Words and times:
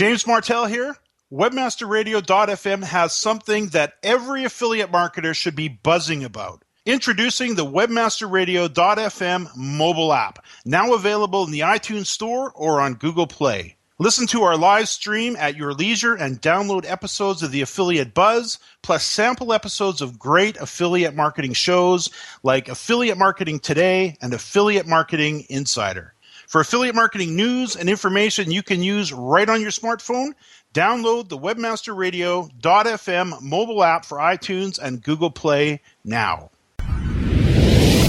James 0.00 0.26
Martell 0.26 0.64
here. 0.64 0.96
Webmasterradio.fm 1.30 2.84
has 2.84 3.12
something 3.12 3.66
that 3.66 3.98
every 4.02 4.44
affiliate 4.44 4.90
marketer 4.90 5.34
should 5.34 5.54
be 5.54 5.68
buzzing 5.68 6.24
about. 6.24 6.64
Introducing 6.86 7.54
the 7.54 7.66
Webmasterradio.fm 7.66 9.54
mobile 9.54 10.14
app, 10.14 10.42
now 10.64 10.94
available 10.94 11.44
in 11.44 11.50
the 11.50 11.60
iTunes 11.60 12.06
Store 12.06 12.50
or 12.52 12.80
on 12.80 12.94
Google 12.94 13.26
Play. 13.26 13.76
Listen 13.98 14.26
to 14.28 14.42
our 14.44 14.56
live 14.56 14.88
stream 14.88 15.36
at 15.36 15.58
your 15.58 15.74
leisure 15.74 16.14
and 16.14 16.40
download 16.40 16.90
episodes 16.90 17.42
of 17.42 17.50
the 17.50 17.60
Affiliate 17.60 18.14
Buzz, 18.14 18.58
plus 18.80 19.04
sample 19.04 19.52
episodes 19.52 20.00
of 20.00 20.18
great 20.18 20.56
affiliate 20.56 21.14
marketing 21.14 21.52
shows 21.52 22.08
like 22.42 22.70
Affiliate 22.70 23.18
Marketing 23.18 23.60
Today 23.60 24.16
and 24.22 24.32
Affiliate 24.32 24.86
Marketing 24.86 25.44
Insider. 25.50 26.14
For 26.50 26.60
affiliate 26.60 26.94
marketing 26.96 27.36
news 27.36 27.76
and 27.76 27.88
information 27.88 28.50
you 28.50 28.64
can 28.64 28.82
use 28.82 29.12
right 29.12 29.48
on 29.48 29.60
your 29.60 29.70
smartphone, 29.70 30.32
download 30.74 31.28
the 31.28 31.38
webmasterradio.fm 31.38 33.40
mobile 33.40 33.84
app 33.84 34.04
for 34.04 34.18
iTunes 34.18 34.80
and 34.80 35.00
Google 35.00 35.30
Play 35.30 35.80
now. 36.02 36.50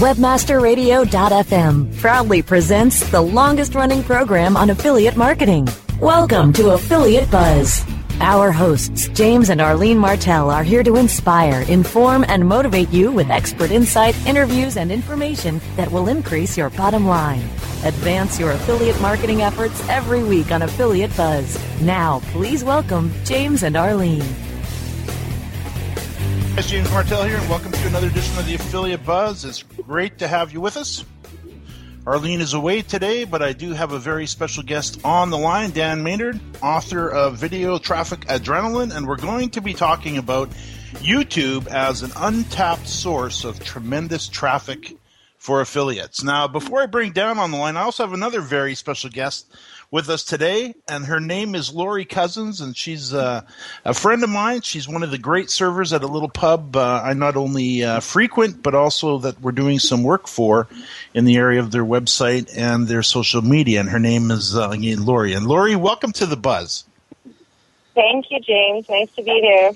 Webmasterradio.fm 0.00 2.00
proudly 2.00 2.42
presents 2.42 3.08
the 3.12 3.20
longest 3.20 3.76
running 3.76 4.02
program 4.02 4.56
on 4.56 4.70
affiliate 4.70 5.16
marketing. 5.16 5.68
Welcome 6.00 6.52
to 6.54 6.70
Affiliate 6.70 7.30
Buzz. 7.30 7.84
Our 8.22 8.52
hosts, 8.52 9.08
James 9.08 9.50
and 9.50 9.60
Arlene 9.60 9.98
Martell, 9.98 10.48
are 10.48 10.62
here 10.62 10.84
to 10.84 10.94
inspire, 10.94 11.62
inform, 11.62 12.24
and 12.28 12.46
motivate 12.46 12.88
you 12.90 13.10
with 13.10 13.28
expert 13.30 13.72
insight, 13.72 14.14
interviews, 14.28 14.76
and 14.76 14.92
information 14.92 15.60
that 15.74 15.90
will 15.90 16.06
increase 16.06 16.56
your 16.56 16.70
bottom 16.70 17.04
line. 17.04 17.42
Advance 17.82 18.38
your 18.38 18.52
affiliate 18.52 19.00
marketing 19.00 19.42
efforts 19.42 19.88
every 19.88 20.22
week 20.22 20.52
on 20.52 20.62
Affiliate 20.62 21.16
Buzz. 21.16 21.58
Now, 21.80 22.20
please 22.26 22.62
welcome 22.62 23.12
James 23.24 23.64
and 23.64 23.76
Arlene. 23.76 24.22
It's 26.56 26.70
James 26.70 26.92
Martell 26.92 27.24
here, 27.24 27.38
and 27.38 27.50
welcome 27.50 27.72
to 27.72 27.86
another 27.88 28.06
edition 28.06 28.38
of 28.38 28.46
the 28.46 28.54
Affiliate 28.54 29.04
Buzz. 29.04 29.44
It's 29.44 29.64
great 29.64 30.18
to 30.18 30.28
have 30.28 30.52
you 30.52 30.60
with 30.60 30.76
us. 30.76 31.04
Arlene 32.04 32.40
is 32.40 32.52
away 32.52 32.82
today, 32.82 33.22
but 33.22 33.42
I 33.42 33.52
do 33.52 33.74
have 33.74 33.92
a 33.92 33.98
very 33.98 34.26
special 34.26 34.64
guest 34.64 34.98
on 35.04 35.30
the 35.30 35.38
line, 35.38 35.70
Dan 35.70 36.02
Maynard, 36.02 36.40
author 36.60 37.08
of 37.08 37.36
Video 37.36 37.78
Traffic 37.78 38.22
Adrenaline, 38.26 38.92
and 38.92 39.06
we're 39.06 39.14
going 39.14 39.50
to 39.50 39.60
be 39.60 39.72
talking 39.72 40.18
about 40.18 40.50
YouTube 40.94 41.68
as 41.68 42.02
an 42.02 42.10
untapped 42.16 42.88
source 42.88 43.44
of 43.44 43.62
tremendous 43.62 44.26
traffic 44.26 44.96
for 45.38 45.60
affiliates. 45.60 46.24
Now, 46.24 46.48
before 46.48 46.82
I 46.82 46.86
bring 46.86 47.12
Dan 47.12 47.38
on 47.38 47.52
the 47.52 47.56
line, 47.56 47.76
I 47.76 47.82
also 47.82 48.02
have 48.04 48.12
another 48.12 48.40
very 48.40 48.74
special 48.74 49.08
guest 49.08 49.48
with 49.92 50.08
us 50.08 50.24
today, 50.24 50.74
and 50.88 51.04
her 51.04 51.20
name 51.20 51.54
is 51.54 51.72
Lori 51.72 52.06
Cousins, 52.06 52.62
and 52.62 52.74
she's 52.74 53.12
uh, 53.12 53.42
a 53.84 53.92
friend 53.92 54.24
of 54.24 54.30
mine. 54.30 54.62
She's 54.62 54.88
one 54.88 55.02
of 55.02 55.10
the 55.10 55.18
great 55.18 55.50
servers 55.50 55.92
at 55.92 56.02
a 56.02 56.06
little 56.06 56.30
pub 56.30 56.74
uh, 56.76 57.02
I 57.04 57.12
not 57.12 57.36
only 57.36 57.84
uh, 57.84 58.00
frequent, 58.00 58.62
but 58.62 58.74
also 58.74 59.18
that 59.18 59.40
we're 59.42 59.52
doing 59.52 59.78
some 59.78 60.02
work 60.02 60.26
for 60.26 60.66
in 61.12 61.26
the 61.26 61.36
area 61.36 61.60
of 61.60 61.70
their 61.70 61.84
website 61.84 62.50
and 62.56 62.88
their 62.88 63.02
social 63.02 63.42
media. 63.42 63.80
And 63.80 63.90
her 63.90 63.98
name 63.98 64.30
is 64.30 64.56
uh, 64.56 64.70
again 64.70 65.04
Lori. 65.04 65.34
And 65.34 65.46
Lori, 65.46 65.76
welcome 65.76 66.12
to 66.12 66.26
the 66.26 66.38
Buzz. 66.38 66.84
Thank 67.94 68.30
you, 68.30 68.40
James. 68.40 68.88
Nice 68.88 69.10
to 69.16 69.22
be 69.22 69.40
here. 69.42 69.72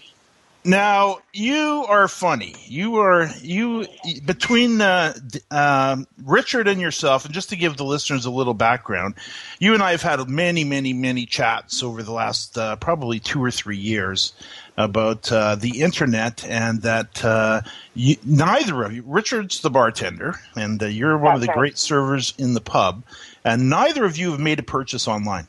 Now 0.66 1.18
you 1.32 1.86
are 1.88 2.08
funny. 2.08 2.56
You 2.66 2.96
are 2.96 3.30
you 3.40 3.86
between 4.24 4.80
uh, 4.80 5.14
uh, 5.48 5.98
Richard 6.24 6.66
and 6.66 6.80
yourself, 6.80 7.24
and 7.24 7.32
just 7.32 7.50
to 7.50 7.56
give 7.56 7.76
the 7.76 7.84
listeners 7.84 8.26
a 8.26 8.32
little 8.32 8.52
background, 8.52 9.14
you 9.60 9.74
and 9.74 9.82
I 9.82 9.92
have 9.92 10.02
had 10.02 10.28
many, 10.28 10.64
many, 10.64 10.92
many 10.92 11.24
chats 11.24 11.84
over 11.84 12.02
the 12.02 12.10
last 12.10 12.58
uh, 12.58 12.74
probably 12.76 13.20
two 13.20 13.42
or 13.42 13.52
three 13.52 13.76
years 13.76 14.32
about 14.76 15.30
uh, 15.30 15.54
the 15.54 15.82
internet, 15.82 16.44
and 16.44 16.82
that 16.82 17.24
uh, 17.24 17.60
you, 17.94 18.16
neither 18.24 18.82
of 18.82 18.92
you, 18.92 19.04
Richard's 19.06 19.60
the 19.60 19.70
bartender, 19.70 20.34
and 20.56 20.82
uh, 20.82 20.86
you're 20.86 21.16
one 21.16 21.36
of 21.36 21.42
the 21.42 21.46
great 21.46 21.78
servers 21.78 22.34
in 22.38 22.54
the 22.54 22.60
pub, 22.60 23.04
and 23.44 23.70
neither 23.70 24.04
of 24.04 24.16
you 24.16 24.32
have 24.32 24.40
made 24.40 24.58
a 24.58 24.64
purchase 24.64 25.06
online. 25.06 25.46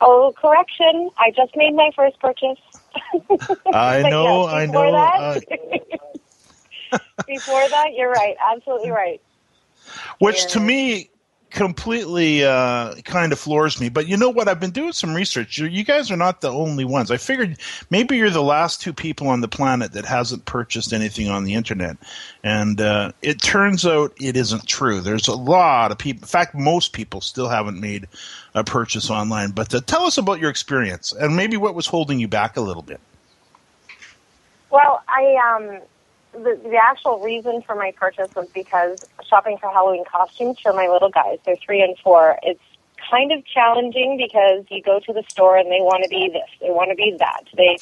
Oh, 0.00 0.34
correction! 0.40 1.10
I 1.18 1.32
just 1.32 1.54
made 1.54 1.74
my 1.74 1.90
first 1.94 2.18
purchase. 2.18 2.58
I 3.72 4.02
know, 4.02 4.44
yes, 4.44 4.54
I 4.54 4.66
know. 4.66 4.92
That, 4.92 5.42
uh, 6.92 6.98
before 7.26 7.68
that, 7.68 7.94
you're 7.94 8.10
right. 8.10 8.36
Absolutely 8.52 8.90
right. 8.90 9.20
Which 10.18 10.42
yeah. 10.42 10.48
to 10.48 10.60
me 10.60 11.10
completely 11.50 12.44
uh, 12.44 12.94
kind 13.04 13.32
of 13.32 13.38
floors 13.38 13.80
me. 13.80 13.88
But 13.88 14.08
you 14.08 14.16
know 14.16 14.30
what? 14.30 14.48
I've 14.48 14.60
been 14.60 14.70
doing 14.70 14.92
some 14.92 15.14
research. 15.14 15.58
You 15.58 15.84
guys 15.84 16.10
are 16.10 16.16
not 16.16 16.40
the 16.40 16.52
only 16.52 16.84
ones. 16.84 17.10
I 17.10 17.16
figured 17.16 17.58
maybe 17.90 18.16
you're 18.16 18.30
the 18.30 18.42
last 18.42 18.80
two 18.80 18.92
people 18.92 19.28
on 19.28 19.40
the 19.40 19.48
planet 19.48 19.92
that 19.92 20.04
hasn't 20.04 20.44
purchased 20.44 20.92
anything 20.92 21.28
on 21.28 21.44
the 21.44 21.54
internet. 21.54 21.96
And 22.42 22.80
uh, 22.80 23.12
it 23.22 23.40
turns 23.40 23.86
out 23.86 24.12
it 24.20 24.36
isn't 24.36 24.66
true. 24.66 25.00
There's 25.00 25.28
a 25.28 25.34
lot 25.34 25.92
of 25.92 25.98
people. 25.98 26.22
In 26.22 26.28
fact, 26.28 26.54
most 26.54 26.92
people 26.92 27.20
still 27.20 27.48
haven't 27.48 27.80
made 27.80 28.08
a 28.54 28.64
purchase 28.64 29.10
online. 29.10 29.52
But 29.52 29.74
uh, 29.74 29.80
tell 29.86 30.02
us 30.02 30.18
about 30.18 30.40
your 30.40 30.50
experience 30.50 31.12
and 31.12 31.36
maybe 31.36 31.56
what 31.56 31.74
was 31.74 31.86
holding 31.86 32.18
you 32.18 32.28
back 32.28 32.56
a 32.56 32.60
little 32.60 32.82
bit. 32.82 33.00
Well, 34.70 35.02
I 35.08 35.56
um, 35.56 35.80
the, 36.36 36.60
the 36.62 36.76
actual 36.76 37.20
reason 37.20 37.62
for 37.62 37.74
my 37.74 37.92
purchase 37.96 38.34
was 38.34 38.48
because 38.48 39.04
shopping 39.28 39.58
for 39.58 39.70
Halloween 39.70 40.04
costumes 40.04 40.58
for 40.60 40.72
my 40.72 40.88
little 40.88 41.10
guys, 41.10 41.38
they're 41.44 41.56
three 41.56 41.82
and 41.82 41.96
four, 41.98 42.38
it's 42.42 42.60
kind 43.10 43.32
of 43.32 43.44
challenging 43.44 44.16
because 44.16 44.64
you 44.70 44.82
go 44.82 45.00
to 45.00 45.12
the 45.12 45.22
store 45.28 45.56
and 45.56 45.70
they 45.70 45.80
want 45.80 46.02
to 46.02 46.08
be 46.08 46.28
this, 46.32 46.48
they 46.60 46.70
want 46.70 46.90
to 46.90 46.96
be 46.96 47.16
that. 47.18 47.44
They 47.56 47.78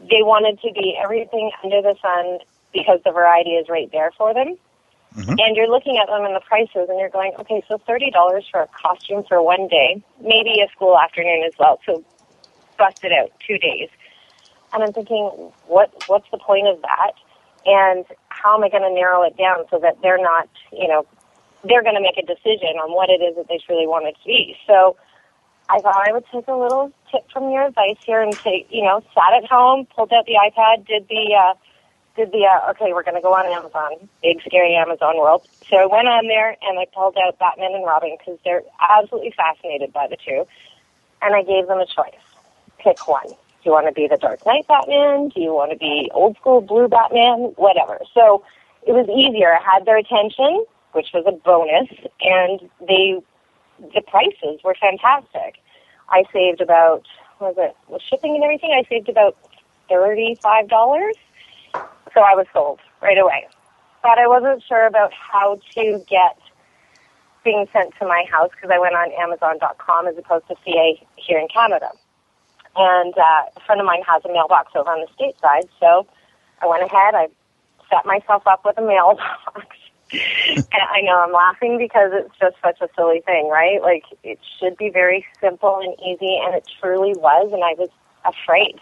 they 0.00 0.22
wanted 0.22 0.60
to 0.60 0.72
be 0.72 0.96
everything 1.02 1.50
under 1.64 1.82
the 1.82 1.96
sun 2.00 2.38
because 2.72 3.00
the 3.04 3.10
variety 3.10 3.50
is 3.50 3.68
right 3.68 3.90
there 3.90 4.12
for 4.16 4.32
them. 4.32 4.56
Mm-hmm. 5.16 5.34
And 5.38 5.56
you're 5.56 5.68
looking 5.68 5.98
at 5.98 6.06
them 6.06 6.24
and 6.24 6.36
the 6.36 6.40
prices 6.40 6.88
and 6.88 6.98
you're 7.00 7.08
going, 7.08 7.32
okay, 7.40 7.64
so 7.66 7.78
$30 7.88 8.12
for 8.50 8.60
a 8.60 8.68
costume 8.68 9.24
for 9.26 9.42
one 9.42 9.66
day, 9.66 10.02
maybe 10.20 10.60
a 10.60 10.70
school 10.70 10.96
afternoon 10.96 11.42
as 11.44 11.54
well. 11.58 11.80
So 11.86 12.04
bust 12.78 13.02
it 13.02 13.12
out, 13.12 13.32
two 13.44 13.58
days. 13.58 13.88
And 14.72 14.84
I'm 14.84 14.92
thinking, 14.92 15.24
what, 15.66 15.90
what's 16.06 16.30
the 16.30 16.38
point 16.38 16.68
of 16.68 16.82
that? 16.82 17.12
And 17.68 18.06
how 18.30 18.56
am 18.56 18.64
I 18.64 18.70
going 18.70 18.82
to 18.82 18.94
narrow 18.94 19.22
it 19.22 19.36
down 19.36 19.64
so 19.70 19.78
that 19.80 20.00
they're 20.00 20.20
not, 20.20 20.48
you 20.72 20.88
know, 20.88 21.06
they're 21.64 21.82
going 21.82 21.96
to 21.96 22.00
make 22.00 22.16
a 22.16 22.24
decision 22.24 22.80
on 22.80 22.94
what 22.94 23.10
it 23.10 23.20
is 23.20 23.36
that 23.36 23.48
they 23.48 23.58
truly 23.58 23.86
want 23.86 24.06
it 24.06 24.16
to 24.16 24.24
be. 24.24 24.56
So 24.66 24.96
I 25.68 25.80
thought 25.80 26.08
I 26.08 26.12
would 26.12 26.24
take 26.32 26.48
a 26.48 26.56
little 26.56 26.90
tip 27.10 27.30
from 27.30 27.50
your 27.50 27.66
advice 27.66 28.00
here 28.06 28.22
and 28.22 28.32
take, 28.32 28.68
you 28.70 28.82
know, 28.82 29.02
sat 29.12 29.36
at 29.36 29.44
home, 29.44 29.86
pulled 29.94 30.12
out 30.12 30.24
the 30.24 30.40
iPad, 30.40 30.86
did 30.86 31.08
the, 31.08 31.34
uh, 31.36 31.54
did 32.16 32.32
the, 32.32 32.48
uh, 32.48 32.70
okay, 32.70 32.94
we're 32.94 33.02
going 33.02 33.20
to 33.20 33.20
go 33.20 33.34
on 33.34 33.44
Amazon, 33.52 34.08
big 34.22 34.40
scary 34.46 34.74
Amazon 34.74 35.18
world. 35.18 35.46
So 35.68 35.76
I 35.76 35.86
went 35.86 36.08
on 36.08 36.26
there 36.26 36.56
and 36.62 36.78
I 36.78 36.86
pulled 36.94 37.18
out 37.18 37.38
Batman 37.38 37.74
and 37.74 37.84
Robin 37.84 38.16
because 38.16 38.40
they're 38.44 38.62
absolutely 38.80 39.34
fascinated 39.36 39.92
by 39.92 40.06
the 40.08 40.16
two. 40.16 40.46
And 41.20 41.34
I 41.34 41.42
gave 41.42 41.66
them 41.66 41.78
a 41.78 41.86
choice. 41.86 42.22
Pick 42.78 43.06
one 43.06 43.34
you 43.64 43.72
want 43.72 43.86
to 43.86 43.92
be 43.92 44.06
the 44.08 44.16
Dark 44.16 44.44
Knight 44.46 44.66
Batman? 44.68 45.30
Do 45.30 45.40
you 45.40 45.52
want 45.52 45.72
to 45.72 45.78
be 45.78 46.10
old 46.14 46.36
school 46.36 46.60
blue 46.60 46.88
Batman? 46.88 47.52
Whatever. 47.56 48.00
So 48.14 48.44
it 48.86 48.92
was 48.92 49.08
easier. 49.08 49.54
I 49.54 49.62
had 49.62 49.84
their 49.84 49.98
attention, 49.98 50.64
which 50.92 51.08
was 51.12 51.24
a 51.26 51.32
bonus, 51.32 51.88
and 52.20 52.70
they 52.86 53.20
the 53.94 54.02
prices 54.02 54.60
were 54.64 54.74
fantastic. 54.80 55.62
I 56.08 56.24
saved 56.32 56.60
about 56.60 57.04
was 57.40 57.54
it 57.58 57.76
with 57.88 58.02
shipping 58.02 58.34
and 58.34 58.42
everything? 58.42 58.72
I 58.72 58.88
saved 58.88 59.08
about 59.08 59.36
thirty 59.88 60.36
five 60.42 60.68
dollars. 60.68 61.16
So 61.74 62.20
I 62.20 62.34
was 62.34 62.46
sold 62.52 62.80
right 63.02 63.18
away. 63.18 63.46
But 64.02 64.18
I 64.18 64.26
wasn't 64.26 64.62
sure 64.66 64.86
about 64.86 65.12
how 65.12 65.60
to 65.74 66.04
get 66.08 66.38
being 67.44 67.66
sent 67.72 67.94
to 67.98 68.06
my 68.06 68.24
house 68.30 68.50
because 68.54 68.70
I 68.72 68.78
went 68.78 68.94
on 68.94 69.10
Amazon.com 69.12 70.06
as 70.06 70.16
opposed 70.16 70.48
to 70.48 70.54
CA 70.64 71.00
here 71.16 71.38
in 71.38 71.48
Canada. 71.48 71.90
And 72.78 73.12
uh, 73.18 73.50
a 73.56 73.60
friend 73.66 73.80
of 73.80 73.86
mine 73.86 74.02
has 74.06 74.24
a 74.24 74.32
mailbox 74.32 74.70
over 74.76 74.88
on 74.88 75.00
the 75.00 75.12
state 75.12 75.34
side, 75.40 75.68
so 75.80 76.06
I 76.62 76.66
went 76.66 76.84
ahead. 76.84 77.14
I 77.14 77.26
set 77.90 78.06
myself 78.06 78.46
up 78.46 78.64
with 78.64 78.78
a 78.78 78.82
mailbox. 78.82 79.66
and 80.12 80.64
I 80.72 81.00
know 81.02 81.18
I'm 81.18 81.32
laughing 81.32 81.76
because 81.76 82.12
it's 82.14 82.34
just 82.38 82.54
such 82.62 82.80
a 82.80 82.88
silly 82.94 83.20
thing, 83.26 83.48
right? 83.48 83.82
Like 83.82 84.04
it 84.22 84.38
should 84.58 84.76
be 84.76 84.90
very 84.90 85.26
simple 85.40 85.80
and 85.82 85.92
easy, 86.00 86.38
and 86.44 86.54
it 86.54 86.68
truly 86.80 87.14
was. 87.16 87.50
And 87.52 87.64
I 87.64 87.74
was 87.74 87.90
afraid, 88.24 88.78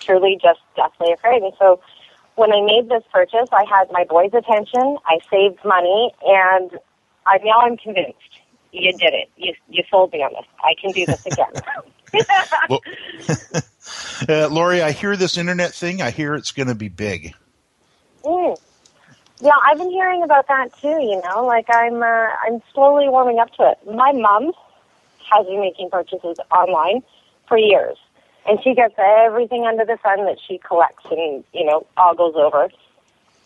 truly, 0.00 0.38
just 0.40 0.60
deathly 0.76 1.12
afraid. 1.12 1.42
And 1.42 1.54
so 1.58 1.80
when 2.36 2.52
I 2.52 2.60
made 2.60 2.90
this 2.90 3.04
purchase, 3.10 3.48
I 3.52 3.64
had 3.64 3.90
my 3.90 4.04
boys' 4.04 4.34
attention. 4.34 4.98
I 5.06 5.18
saved 5.30 5.64
money, 5.64 6.12
and 6.26 6.78
I 7.26 7.38
now 7.42 7.60
I'm 7.60 7.78
convinced 7.78 8.18
you 8.72 8.92
did 8.92 9.14
it. 9.14 9.30
You 9.36 9.54
you 9.68 9.82
sold 9.90 10.12
me 10.12 10.18
on 10.22 10.32
this. 10.32 10.46
I 10.62 10.74
can 10.80 10.92
do 10.92 11.06
this 11.06 11.24
again. 11.32 11.52
uh, 14.28 14.48
Lori, 14.48 14.82
I 14.82 14.92
hear 14.92 15.16
this 15.16 15.36
internet 15.36 15.74
thing. 15.74 16.02
I 16.02 16.10
hear 16.10 16.34
it's 16.34 16.52
going 16.52 16.68
to 16.68 16.74
be 16.74 16.88
big. 16.88 17.34
Mm. 18.24 18.60
Yeah, 19.40 19.52
I've 19.64 19.78
been 19.78 19.90
hearing 19.90 20.22
about 20.22 20.48
that 20.48 20.72
too. 20.80 20.88
You 20.88 21.20
know, 21.24 21.46
like 21.46 21.66
I'm, 21.70 22.02
uh, 22.02 22.28
I'm 22.46 22.60
slowly 22.74 23.08
warming 23.08 23.38
up 23.38 23.52
to 23.54 23.70
it. 23.70 23.78
My 23.94 24.12
mom 24.12 24.52
has 25.30 25.46
been 25.46 25.60
making 25.60 25.90
purchases 25.90 26.36
online 26.50 27.02
for 27.48 27.58
years. 27.58 27.96
And 28.46 28.58
she 28.62 28.74
gets 28.74 28.94
everything 28.98 29.66
under 29.66 29.84
the 29.84 29.98
sun 30.02 30.24
that 30.24 30.38
she 30.46 30.58
collects 30.58 31.04
and, 31.10 31.44
you 31.52 31.64
know, 31.64 31.86
all 31.96 32.14
goes 32.14 32.34
over. 32.36 32.68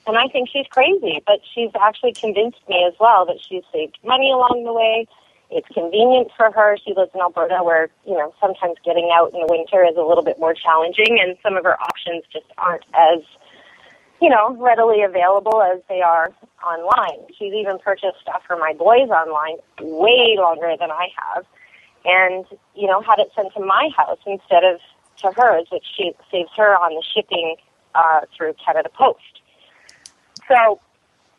And 0.06 0.16
I 0.16 0.28
think 0.28 0.48
she's 0.50 0.66
crazy, 0.68 1.22
but 1.26 1.40
she's 1.54 1.70
actually 1.80 2.12
convinced 2.12 2.60
me 2.68 2.84
as 2.86 2.94
well 3.00 3.24
that 3.26 3.38
she's 3.46 3.64
saved 3.72 3.98
money 4.04 4.30
along 4.30 4.62
the 4.64 4.72
way. 4.72 5.08
It's 5.50 5.68
convenient 5.68 6.30
for 6.36 6.50
her. 6.50 6.76
She 6.84 6.94
lives 6.94 7.10
in 7.14 7.20
Alberta 7.20 7.62
where, 7.62 7.88
you 8.06 8.14
know, 8.14 8.34
sometimes 8.40 8.76
getting 8.84 9.10
out 9.12 9.32
in 9.32 9.40
the 9.40 9.46
winter 9.48 9.84
is 9.84 9.96
a 9.96 10.02
little 10.02 10.24
bit 10.24 10.38
more 10.38 10.54
challenging 10.54 11.18
and 11.20 11.36
some 11.42 11.56
of 11.56 11.64
her 11.64 11.80
options 11.80 12.24
just 12.32 12.46
aren't 12.58 12.84
as, 12.94 13.22
you 14.20 14.28
know, 14.28 14.56
readily 14.56 15.02
available 15.02 15.62
as 15.62 15.80
they 15.88 16.00
are 16.00 16.32
online. 16.64 17.26
She's 17.38 17.52
even 17.52 17.78
purchased 17.78 18.20
stuff 18.22 18.42
for 18.46 18.56
my 18.56 18.72
boys 18.72 19.10
online 19.10 19.58
way 19.80 20.36
longer 20.38 20.74
than 20.78 20.90
I 20.90 21.08
have 21.16 21.44
and, 22.04 22.44
you 22.74 22.86
know, 22.86 23.00
had 23.00 23.18
it 23.18 23.30
sent 23.34 23.52
to 23.54 23.60
my 23.60 23.90
house 23.96 24.18
instead 24.26 24.64
of 24.64 24.80
to 25.18 25.30
hers, 25.40 25.66
which 25.70 25.84
she 25.96 26.12
saves 26.30 26.50
her 26.56 26.74
on 26.76 26.94
the 26.94 27.02
shipping 27.14 27.56
uh, 27.94 28.20
through 28.36 28.54
Canada 28.64 28.88
Post. 28.92 29.40
So 30.48 30.80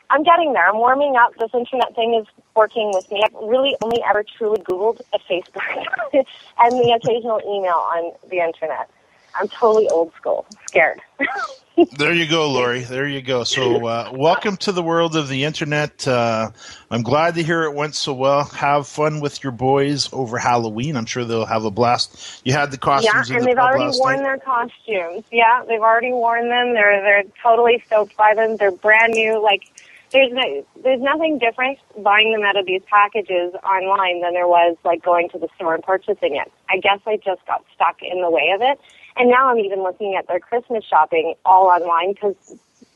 I'm 0.10 0.24
getting 0.24 0.54
there. 0.54 0.68
I'm 0.68 0.78
warming 0.78 1.16
up. 1.16 1.34
This 1.40 1.52
internet 1.54 1.96
thing 1.96 2.16
is 2.16 2.28
working 2.56 2.92
with 2.94 3.10
me. 3.12 3.22
I've 3.24 3.34
really 3.34 3.76
only 3.82 4.02
ever 4.08 4.24
truly 4.38 4.62
Googled 4.62 5.02
a 5.14 5.20
Facebook 5.20 5.86
and 6.14 6.72
the 6.72 7.00
occasional 7.02 7.42
email 7.42 7.74
on 7.74 8.12
the 8.30 8.40
internet. 8.40 8.90
I'm 9.38 9.48
totally 9.50 9.90
old 9.90 10.14
school, 10.14 10.46
scared. 10.68 11.02
there 11.98 12.14
you 12.14 12.26
go, 12.26 12.50
Lori. 12.50 12.82
There 12.82 13.06
you 13.06 13.22
go. 13.22 13.44
So, 13.44 13.86
uh, 13.86 14.12
welcome 14.14 14.56
to 14.58 14.72
the 14.72 14.82
world 14.82 15.18
of 15.18 15.28
the 15.28 15.44
internet. 15.44 16.08
Uh, 16.08 16.52
I'm 16.90 17.04
glad 17.04 17.36
to 17.36 17.44
hear 17.44 17.64
it 17.64 17.74
went 17.74 17.96
so 17.96 18.14
well. 18.14 18.46
Have 18.46 18.88
fun 18.88 19.20
with 19.20 19.44
your 19.44 19.52
boys 19.52 20.08
over 20.14 20.38
Halloween. 20.38 20.96
I'm 20.96 21.06
sure 21.06 21.26
they'll 21.26 21.46
have 21.46 21.66
a 21.66 21.72
blast. 21.72 22.42
You 22.46 22.54
had 22.54 22.72
the 22.72 22.78
costumes. 22.78 23.30
Yeah, 23.30 23.36
and 23.36 23.44
the 23.44 23.48
they've 23.48 23.58
already 23.58 23.98
worn 24.00 24.18
night. 24.18 24.24
their 24.24 24.38
costumes. 24.38 25.26
Yeah, 25.32 25.66
they've 25.68 25.82
already 25.82 26.14
worn 26.14 26.48
them. 26.48 26.74
They're 26.74 27.02
they're 27.02 27.24
totally 27.44 27.84
stoked 27.88 28.16
by 28.16 28.34
them. 28.36 28.56
They're 28.56 28.72
brand 28.72 29.14
new. 29.14 29.44
Like 29.44 29.70
there's 30.12 30.32
no, 30.32 30.66
there's 30.84 31.02
nothing 31.02 31.40
different 31.40 31.80
buying 32.02 32.32
them 32.32 32.44
out 32.44 32.58
of 32.58 32.66
these 32.66 32.82
packages 32.88 33.54
online 33.64 34.22
than 34.22 34.34
there 34.34 34.48
was 34.48 34.78
like 34.84 35.04
going 35.04 35.30
to 35.30 35.40
the 35.40 35.48
store 35.56 35.76
and 35.76 35.84
purchasing 35.84 36.36
it. 36.36 36.52
I 36.70 36.78
guess 36.78 37.00
I 37.06 37.18
just 37.18 37.46
got 37.46 37.64
stuck 37.74 37.98
in 38.02 38.22
the 38.22 38.30
way 38.30 38.52
of 38.54 38.62
it. 38.62 38.80
And 39.18 39.30
now 39.30 39.50
I'm 39.50 39.60
even 39.60 39.84
looking 39.84 40.16
at 40.16 40.28
their 40.28 40.40
Christmas 40.40 40.84
shopping 40.84 41.36
all 41.46 41.68
online 41.68 42.14
because 42.14 42.36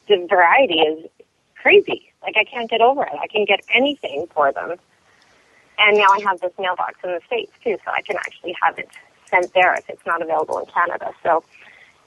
the 0.08 0.28
variety 0.30 0.80
is 0.80 1.10
crazy. 1.62 2.12
Like 2.22 2.36
I 2.38 2.44
can't 2.44 2.70
get 2.70 2.82
over 2.82 3.04
it. 3.04 3.14
I 3.20 3.28
can 3.28 3.46
get 3.46 3.62
anything 3.74 4.28
for 4.34 4.52
them. 4.52 4.76
And 5.80 5.98
now 5.98 6.08
I 6.12 6.20
have 6.26 6.42
this 6.42 6.52
mailbox 6.60 6.96
in 7.04 7.12
the 7.12 7.22
States 7.26 7.52
too, 7.64 7.78
so 7.86 7.92
I 7.96 8.02
can 8.02 8.18
actually 8.18 8.56
have 8.62 8.78
it 8.78 8.90
sent 9.30 9.54
there 9.54 9.74
if 9.76 9.90
it's 9.90 10.06
not 10.06 10.22
available 10.22 10.60
in 10.60 10.66
Canada. 10.66 11.12
So 11.24 11.44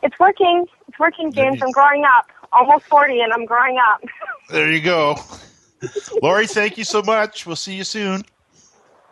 it's 0.02 0.18
working. 0.18 0.66
It's 0.88 0.98
working, 0.98 1.32
James. 1.32 1.62
I'm 1.62 1.70
growing 1.70 2.04
up. 2.04 2.26
Almost 2.52 2.84
40 2.86 3.20
and 3.20 3.32
I'm 3.32 3.44
growing 3.44 3.78
up. 3.78 4.02
There 4.50 4.70
you 4.70 4.82
go. 4.82 5.16
Lori, 6.20 6.46
thank 6.46 6.76
you 6.76 6.84
so 6.84 7.00
much. 7.00 7.46
We'll 7.46 7.56
see 7.56 7.74
you 7.74 7.84
soon. 7.84 8.22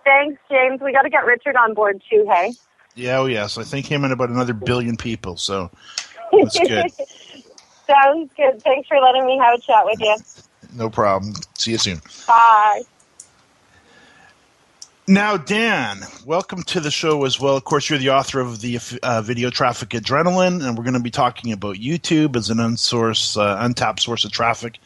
Thanks, 0.05 0.39
James. 0.51 0.83
We 0.83 0.93
got 0.93 1.03
to 1.03 1.09
get 1.09 1.25
Richard 1.25 1.57
on 1.57 1.73
board 1.73 2.03
too, 2.11 2.27
hey? 2.29 2.53
Yeah, 2.95 3.21
oh 3.21 3.27
yes. 3.27 3.57
I 3.57 3.63
think 3.63 3.87
him 3.87 4.05
and 4.05 4.13
about 4.13 4.29
another 4.29 4.53
billion 4.53 4.99
people. 4.99 5.39
So 5.39 5.71
that's 6.33 6.59
good. 6.69 6.93
Sounds 7.87 8.31
good. 8.37 8.63
Thanks 8.63 8.89
for 8.89 9.01
letting 9.01 9.25
me 9.25 9.39
have 9.39 9.59
a 9.59 9.61
chat 9.63 9.85
with 9.87 10.01
you. 10.01 10.17
No 10.75 10.91
problem. 10.91 11.33
See 11.57 11.71
you 11.71 11.79
soon. 11.79 12.03
Bye. 12.27 12.83
Now, 15.11 15.37
Dan, 15.37 16.03
welcome 16.25 16.62
to 16.62 16.79
the 16.79 16.93
show 16.93 17.25
as 17.25 17.41
well. 17.41 17.57
Of 17.57 17.65
course, 17.65 17.91
you're 17.91 17.99
the 17.99 18.11
author 18.11 18.39
of 18.39 18.61
the 18.61 18.79
uh, 19.03 19.23
Video 19.23 19.51
Traffic 19.51 19.89
Adrenaline, 19.89 20.65
and 20.65 20.79
we're 20.79 20.85
going 20.85 20.95
to 20.95 21.01
be 21.01 21.11
talking 21.11 21.53
about 21.53 21.79
YouTube 21.79 22.37
as 22.37 22.49
an 22.49 22.59
unsource, 22.59 23.37
uh, 23.37 23.57
untapped 23.59 23.99
source 23.99 24.25
of 24.25 24.31
traffic 24.31 24.79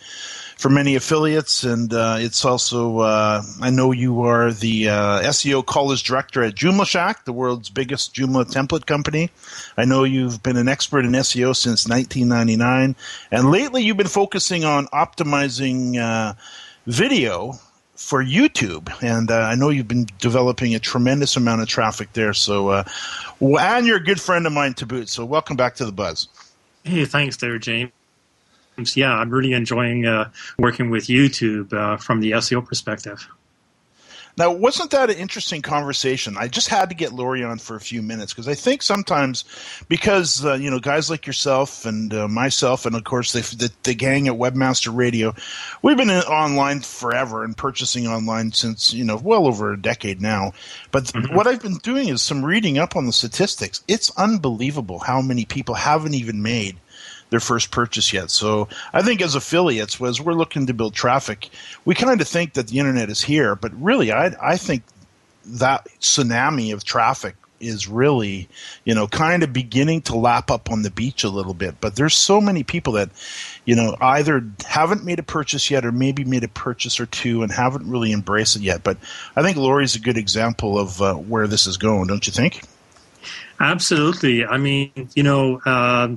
for 0.56 0.70
many 0.70 0.94
affiliates. 0.94 1.62
And 1.62 1.92
uh, 1.92 2.16
it's 2.20 2.42
also, 2.42 3.00
uh, 3.00 3.42
I 3.60 3.68
know 3.68 3.92
you 3.92 4.22
are 4.22 4.50
the 4.50 4.88
uh, 4.88 5.20
SEO 5.24 5.66
college 5.66 6.04
director 6.04 6.42
at 6.42 6.54
Joomla 6.54 6.86
Shack, 6.86 7.26
the 7.26 7.32
world's 7.34 7.68
biggest 7.68 8.14
Joomla 8.14 8.50
template 8.50 8.86
company. 8.86 9.28
I 9.76 9.84
know 9.84 10.04
you've 10.04 10.42
been 10.42 10.56
an 10.56 10.68
expert 10.68 11.04
in 11.04 11.12
SEO 11.12 11.54
since 11.54 11.86
1999, 11.86 12.96
and 13.30 13.50
lately 13.50 13.82
you've 13.82 13.98
been 13.98 14.06
focusing 14.06 14.64
on 14.64 14.86
optimizing 14.86 15.98
uh, 15.98 16.32
video 16.86 17.58
for 17.96 18.24
YouTube, 18.24 18.92
and 19.02 19.30
uh, 19.30 19.38
I 19.38 19.54
know 19.54 19.70
you've 19.70 19.88
been 19.88 20.06
developing 20.18 20.74
a 20.74 20.78
tremendous 20.78 21.36
amount 21.36 21.62
of 21.62 21.68
traffic 21.68 22.12
there. 22.12 22.34
So, 22.34 22.68
uh, 22.68 22.84
and 23.40 23.86
you're 23.86 23.98
a 23.98 24.04
good 24.04 24.20
friend 24.20 24.46
of 24.46 24.52
mine 24.52 24.74
to 24.74 24.86
boot. 24.86 25.08
So, 25.08 25.24
welcome 25.24 25.56
back 25.56 25.76
to 25.76 25.84
the 25.84 25.92
Buzz. 25.92 26.28
Hey, 26.82 27.04
thanks, 27.04 27.36
there, 27.36 27.58
James. 27.58 27.90
Yeah, 28.94 29.12
I'm 29.12 29.30
really 29.30 29.52
enjoying 29.52 30.06
uh, 30.06 30.30
working 30.58 30.90
with 30.90 31.04
YouTube 31.04 31.72
uh, 31.72 31.96
from 31.96 32.20
the 32.20 32.32
SEO 32.32 32.66
perspective. 32.66 33.26
Now, 34.36 34.52
wasn't 34.52 34.90
that 34.90 35.10
an 35.10 35.16
interesting 35.16 35.62
conversation? 35.62 36.36
I 36.36 36.48
just 36.48 36.68
had 36.68 36.88
to 36.88 36.94
get 36.94 37.12
Lori 37.12 37.44
on 37.44 37.58
for 37.58 37.76
a 37.76 37.80
few 37.80 38.02
minutes 38.02 38.32
because 38.32 38.48
I 38.48 38.54
think 38.54 38.82
sometimes, 38.82 39.44
because 39.88 40.44
uh, 40.44 40.54
you 40.54 40.70
know, 40.70 40.80
guys 40.80 41.08
like 41.08 41.26
yourself 41.26 41.86
and 41.86 42.12
uh, 42.12 42.26
myself, 42.26 42.84
and 42.84 42.96
of 42.96 43.04
course 43.04 43.32
the, 43.32 43.40
the, 43.56 43.72
the 43.84 43.94
gang 43.94 44.26
at 44.26 44.34
Webmaster 44.34 44.94
Radio, 44.94 45.34
we've 45.82 45.96
been 45.96 46.10
online 46.10 46.80
forever 46.80 47.44
and 47.44 47.56
purchasing 47.56 48.08
online 48.08 48.52
since 48.52 48.92
you 48.92 49.04
know 49.04 49.16
well 49.16 49.46
over 49.46 49.72
a 49.72 49.80
decade 49.80 50.20
now. 50.20 50.52
But 50.90 51.04
mm-hmm. 51.04 51.34
what 51.34 51.46
I've 51.46 51.62
been 51.62 51.78
doing 51.78 52.08
is 52.08 52.20
some 52.20 52.44
reading 52.44 52.78
up 52.78 52.96
on 52.96 53.06
the 53.06 53.12
statistics. 53.12 53.84
It's 53.86 54.10
unbelievable 54.16 54.98
how 54.98 55.22
many 55.22 55.44
people 55.44 55.76
haven't 55.76 56.14
even 56.14 56.42
made 56.42 56.76
their 57.30 57.40
first 57.40 57.70
purchase 57.70 58.12
yet. 58.12 58.30
So 58.30 58.68
I 58.92 59.02
think 59.02 59.20
as 59.22 59.34
affiliates, 59.34 60.00
as 60.00 60.20
we're 60.20 60.34
looking 60.34 60.66
to 60.66 60.74
build 60.74 60.94
traffic, 60.94 61.50
we 61.84 61.94
kind 61.94 62.20
of 62.20 62.28
think 62.28 62.54
that 62.54 62.68
the 62.68 62.78
internet 62.78 63.10
is 63.10 63.22
here, 63.22 63.54
but 63.56 63.72
really, 63.80 64.12
I 64.12 64.34
I 64.40 64.56
think 64.56 64.82
that 65.46 65.86
tsunami 66.00 66.72
of 66.72 66.84
traffic 66.84 67.36
is 67.60 67.88
really, 67.88 68.48
you 68.84 68.94
know, 68.94 69.06
kind 69.06 69.42
of 69.42 69.52
beginning 69.52 70.02
to 70.02 70.16
lap 70.16 70.50
up 70.50 70.70
on 70.70 70.82
the 70.82 70.90
beach 70.90 71.24
a 71.24 71.28
little 71.28 71.54
bit. 71.54 71.80
But 71.80 71.96
there's 71.96 72.14
so 72.14 72.40
many 72.40 72.62
people 72.62 72.94
that, 72.94 73.10
you 73.64 73.74
know, 73.74 73.96
either 74.00 74.44
haven't 74.66 75.04
made 75.04 75.18
a 75.18 75.22
purchase 75.22 75.70
yet 75.70 75.84
or 75.84 75.92
maybe 75.92 76.24
made 76.24 76.44
a 76.44 76.48
purchase 76.48 77.00
or 77.00 77.06
two 77.06 77.42
and 77.42 77.50
haven't 77.50 77.88
really 77.88 78.12
embraced 78.12 78.56
it 78.56 78.62
yet. 78.62 78.82
But 78.82 78.98
I 79.34 79.42
think 79.42 79.56
Lori's 79.56 79.94
a 79.94 80.00
good 80.00 80.18
example 80.18 80.78
of 80.78 81.00
uh, 81.00 81.14
where 81.14 81.46
this 81.46 81.66
is 81.66 81.76
going, 81.76 82.06
don't 82.06 82.26
you 82.26 82.32
think? 82.32 82.62
Absolutely. 83.60 84.44
I 84.44 84.58
mean, 84.58 85.08
you 85.14 85.22
know, 85.22 85.60
uh, 85.64 86.08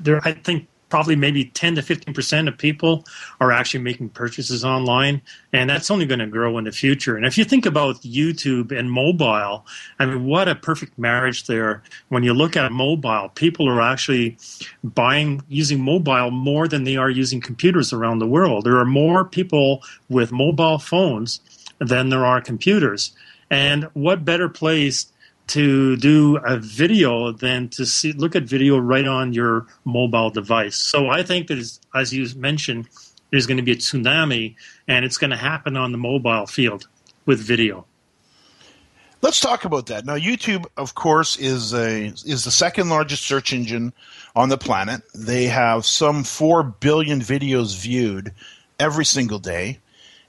there 0.00 0.20
I 0.24 0.32
think 0.32 0.68
probably 0.92 1.16
maybe 1.16 1.46
10 1.46 1.76
to 1.76 1.82
15 1.82 2.12
percent 2.12 2.48
of 2.48 2.58
people 2.58 3.06
are 3.40 3.50
actually 3.50 3.82
making 3.82 4.10
purchases 4.10 4.62
online 4.62 5.22
and 5.50 5.70
that's 5.70 5.90
only 5.90 6.04
going 6.04 6.18
to 6.18 6.26
grow 6.26 6.58
in 6.58 6.64
the 6.64 6.70
future. 6.70 7.16
And 7.16 7.24
if 7.24 7.38
you 7.38 7.44
think 7.44 7.64
about 7.64 8.02
youtube 8.02 8.78
and 8.78 8.92
mobile 8.92 9.64
i 9.98 10.04
mean 10.04 10.26
what 10.26 10.48
a 10.48 10.54
perfect 10.54 10.98
marriage 10.98 11.46
there. 11.46 11.82
When 12.10 12.24
you 12.24 12.34
look 12.34 12.58
at 12.58 12.72
mobile 12.72 13.30
people 13.34 13.66
are 13.70 13.80
actually 13.80 14.36
buying 14.84 15.42
using 15.48 15.80
mobile 15.80 16.30
more 16.30 16.68
than 16.68 16.84
they 16.84 16.96
are 16.96 17.08
using 17.08 17.40
computers 17.40 17.94
around 17.94 18.18
the 18.18 18.26
world. 18.26 18.64
There 18.64 18.76
are 18.76 18.84
more 18.84 19.24
people 19.24 19.82
with 20.10 20.30
mobile 20.30 20.78
phones 20.78 21.40
than 21.78 22.10
there 22.10 22.26
are 22.26 22.42
computers. 22.42 23.12
And 23.48 23.84
what 23.94 24.26
better 24.26 24.50
place 24.50 25.12
to 25.52 25.98
do 25.98 26.38
a 26.38 26.56
video 26.56 27.30
than 27.30 27.68
to 27.68 27.84
see 27.84 28.12
look 28.12 28.34
at 28.34 28.44
video 28.44 28.78
right 28.78 29.06
on 29.06 29.34
your 29.34 29.66
mobile 29.84 30.30
device. 30.30 30.76
So 30.76 31.10
I 31.10 31.22
think 31.22 31.48
that, 31.48 31.78
as 31.94 32.12
you 32.12 32.26
mentioned, 32.36 32.88
there's 33.30 33.46
going 33.46 33.58
to 33.58 33.62
be 33.62 33.72
a 33.72 33.76
tsunami, 33.76 34.54
and 34.88 35.04
it's 35.04 35.18
going 35.18 35.30
to 35.30 35.36
happen 35.36 35.76
on 35.76 35.92
the 35.92 35.98
mobile 35.98 36.46
field 36.46 36.88
with 37.26 37.38
video. 37.38 37.84
Let's 39.20 39.40
talk 39.40 39.66
about 39.66 39.86
that 39.86 40.06
now. 40.06 40.16
YouTube, 40.16 40.64
of 40.78 40.94
course, 40.94 41.36
is 41.36 41.74
a 41.74 42.06
is 42.06 42.44
the 42.44 42.50
second 42.50 42.88
largest 42.88 43.24
search 43.24 43.52
engine 43.52 43.92
on 44.34 44.48
the 44.48 44.58
planet. 44.58 45.02
They 45.14 45.44
have 45.44 45.84
some 45.84 46.24
four 46.24 46.62
billion 46.62 47.20
videos 47.20 47.78
viewed 47.78 48.32
every 48.80 49.04
single 49.04 49.38
day. 49.38 49.80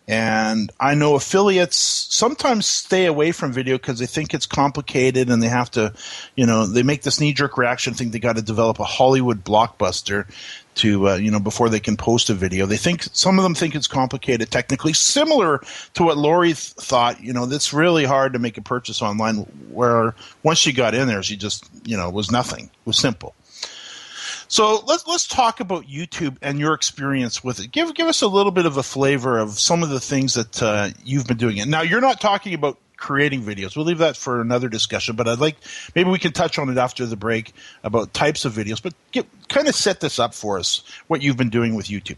And 0.07 0.69
I 0.81 0.95
know 0.95 1.15
affiliates 1.15 1.77
sometimes 1.77 2.65
stay 2.65 3.05
away 3.05 3.31
from 3.31 3.53
video 3.53 3.77
because 3.77 3.99
they 3.99 4.05
think 4.05 4.33
it's 4.33 4.45
complicated 4.45 5.29
and 5.29 5.41
they 5.41 5.47
have 5.47 5.71
to, 5.71 5.93
you 6.35 6.45
know, 6.45 6.65
they 6.65 6.83
make 6.83 7.03
this 7.03 7.21
knee 7.21 7.31
jerk 7.31 7.57
reaction, 7.57 7.93
think 7.93 8.11
they 8.11 8.19
got 8.19 8.35
to 8.35 8.41
develop 8.41 8.79
a 8.79 8.83
Hollywood 8.83 9.45
blockbuster 9.45 10.27
to, 10.75 11.07
uh, 11.07 11.15
you 11.15 11.31
know, 11.31 11.39
before 11.39 11.69
they 11.69 11.79
can 11.79 11.95
post 11.95 12.29
a 12.29 12.33
video. 12.33 12.65
They 12.65 12.75
think 12.77 13.03
some 13.13 13.39
of 13.39 13.43
them 13.43 13.55
think 13.55 13.75
it's 13.75 13.87
complicated 13.87 14.51
technically, 14.51 14.91
similar 14.91 15.61
to 15.93 16.03
what 16.03 16.17
Lori 16.17 16.49
th- 16.49 16.57
thought. 16.57 17.21
You 17.21 17.31
know, 17.31 17.49
it's 17.49 17.71
really 17.71 18.03
hard 18.03 18.33
to 18.33 18.39
make 18.39 18.57
a 18.57 18.61
purchase 18.61 19.01
online. 19.01 19.35
Where 19.71 20.15
once 20.41 20.57
she 20.59 20.73
got 20.73 20.95
in 20.95 21.07
there, 21.07 21.23
she 21.23 21.37
just, 21.37 21.69
you 21.85 21.95
know, 21.95 22.09
was 22.09 22.29
nothing. 22.29 22.65
It 22.65 22.85
was 22.85 22.97
simple. 22.97 23.35
So 24.53 24.83
let's 24.85 25.07
let's 25.07 25.27
talk 25.27 25.61
about 25.61 25.87
YouTube 25.87 26.37
and 26.43 26.59
your 26.59 26.75
experience 26.75 27.43
with 27.43 27.59
it. 27.59 27.71
Give 27.71 27.91
give 27.95 28.05
us 28.05 28.21
a 28.21 28.27
little 28.27 28.51
bit 28.51 28.67
of 28.67 28.77
a 28.77 28.83
flavor 28.83 29.39
of 29.39 29.59
some 29.59 29.81
of 29.81 29.89
the 29.89 29.99
things 29.99 30.35
that 30.35 30.61
uh, 30.61 30.89
you've 31.03 31.25
been 31.25 31.37
doing. 31.37 31.59
And 31.59 31.71
now 31.71 31.81
you're 31.81 32.01
not 32.01 32.21
talking 32.21 32.53
about 32.53 32.77
creating 32.95 33.41
videos. 33.41 33.75
We'll 33.75 33.85
leave 33.85 33.97
that 33.97 34.15
for 34.15 34.41
another 34.41 34.69
discussion, 34.69 35.15
but 35.15 35.27
I'd 35.27 35.39
like 35.39 35.55
maybe 35.95 36.11
we 36.11 36.19
can 36.19 36.33
touch 36.33 36.59
on 36.59 36.69
it 36.69 36.77
after 36.77 37.07
the 37.07 37.15
break 37.15 37.51
about 37.83 38.13
types 38.13 38.45
of 38.45 38.53
videos. 38.53 38.79
But 38.79 38.93
get, 39.11 39.25
kind 39.49 39.67
of 39.67 39.73
set 39.73 40.01
this 40.01 40.19
up 40.19 40.35
for 40.35 40.59
us 40.59 40.83
what 41.07 41.23
you've 41.23 41.35
been 41.35 41.49
doing 41.49 41.73
with 41.73 41.87
YouTube. 41.87 42.17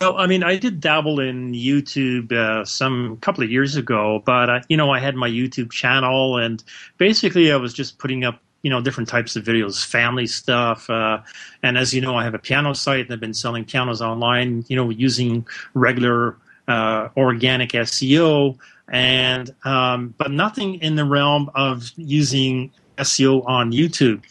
Well, 0.00 0.16
I 0.16 0.28
mean, 0.28 0.44
I 0.44 0.58
did 0.58 0.80
dabble 0.80 1.18
in 1.18 1.54
YouTube 1.54 2.30
uh, 2.30 2.64
some 2.64 3.16
couple 3.16 3.42
of 3.42 3.50
years 3.50 3.74
ago, 3.74 4.22
but 4.24 4.64
you 4.68 4.76
know, 4.76 4.92
I 4.92 5.00
had 5.00 5.16
my 5.16 5.28
YouTube 5.28 5.72
channel, 5.72 6.36
and 6.36 6.62
basically, 6.98 7.50
I 7.50 7.56
was 7.56 7.74
just 7.74 7.98
putting 7.98 8.22
up 8.22 8.40
you 8.62 8.70
know 8.70 8.80
different 8.80 9.08
types 9.08 9.36
of 9.36 9.44
videos, 9.44 9.84
family 9.84 10.26
stuff, 10.26 10.88
uh, 10.90 11.20
and 11.62 11.78
as 11.78 11.94
you 11.94 12.00
know, 12.00 12.16
I 12.16 12.24
have 12.24 12.34
a 12.34 12.38
piano 12.38 12.74
site, 12.74 13.06
and 13.06 13.12
I've 13.12 13.20
been 13.20 13.34
selling 13.34 13.64
pianos 13.64 14.02
online. 14.02 14.64
You 14.68 14.76
know, 14.76 14.90
using 14.90 15.46
regular 15.74 16.36
uh, 16.68 17.08
organic 17.16 17.70
SEO, 17.70 18.58
and 18.88 19.54
um, 19.64 20.14
but 20.18 20.30
nothing 20.30 20.74
in 20.76 20.96
the 20.96 21.04
realm 21.04 21.50
of 21.54 21.90
using 21.96 22.70
SEO 22.98 23.46
on 23.46 23.72
YouTube. 23.72 24.22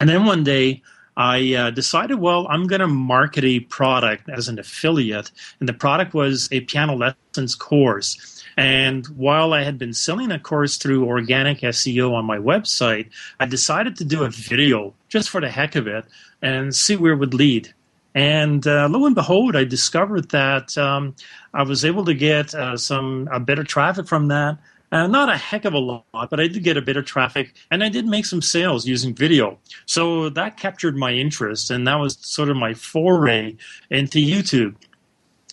And 0.00 0.08
then 0.08 0.24
one 0.24 0.44
day. 0.44 0.82
I 1.20 1.52
uh, 1.54 1.70
decided, 1.70 2.20
well, 2.20 2.46
I'm 2.48 2.68
going 2.68 2.78
to 2.78 2.86
market 2.86 3.42
a 3.42 3.58
product 3.58 4.28
as 4.28 4.46
an 4.46 4.60
affiliate. 4.60 5.32
And 5.58 5.68
the 5.68 5.72
product 5.72 6.14
was 6.14 6.48
a 6.52 6.60
piano 6.60 6.94
lessons 6.94 7.56
course. 7.56 8.37
And 8.58 9.06
while 9.16 9.52
I 9.52 9.62
had 9.62 9.78
been 9.78 9.94
selling 9.94 10.32
a 10.32 10.38
course 10.40 10.78
through 10.78 11.06
organic 11.06 11.60
SEO 11.60 12.12
on 12.12 12.24
my 12.24 12.38
website, 12.38 13.08
I 13.38 13.46
decided 13.46 13.94
to 13.96 14.04
do 14.04 14.24
a 14.24 14.30
video 14.30 14.94
just 15.08 15.30
for 15.30 15.40
the 15.40 15.48
heck 15.48 15.76
of 15.76 15.86
it 15.86 16.04
and 16.42 16.74
see 16.74 16.96
where 16.96 17.12
it 17.12 17.18
would 17.18 17.34
lead. 17.34 17.72
And 18.16 18.66
uh, 18.66 18.88
lo 18.90 19.06
and 19.06 19.14
behold, 19.14 19.54
I 19.54 19.62
discovered 19.62 20.30
that 20.30 20.76
um, 20.76 21.14
I 21.54 21.62
was 21.62 21.84
able 21.84 22.04
to 22.06 22.14
get 22.14 22.52
uh, 22.52 22.76
some 22.76 23.28
bit 23.44 23.60
of 23.60 23.68
traffic 23.68 24.08
from 24.08 24.26
that. 24.26 24.58
Uh, 24.90 25.06
not 25.06 25.28
a 25.28 25.36
heck 25.36 25.64
of 25.64 25.74
a 25.74 25.78
lot, 25.78 26.04
but 26.12 26.40
I 26.40 26.48
did 26.48 26.64
get 26.64 26.76
a 26.76 26.82
bit 26.82 26.96
of 26.96 27.04
traffic 27.04 27.54
and 27.70 27.84
I 27.84 27.88
did 27.88 28.06
make 28.06 28.26
some 28.26 28.42
sales 28.42 28.88
using 28.88 29.14
video. 29.14 29.58
So 29.86 30.30
that 30.30 30.56
captured 30.56 30.96
my 30.96 31.12
interest, 31.12 31.70
and 31.70 31.86
that 31.86 31.96
was 31.96 32.18
sort 32.22 32.48
of 32.48 32.56
my 32.56 32.74
foray 32.74 33.54
into 33.90 34.18
YouTube. 34.18 34.74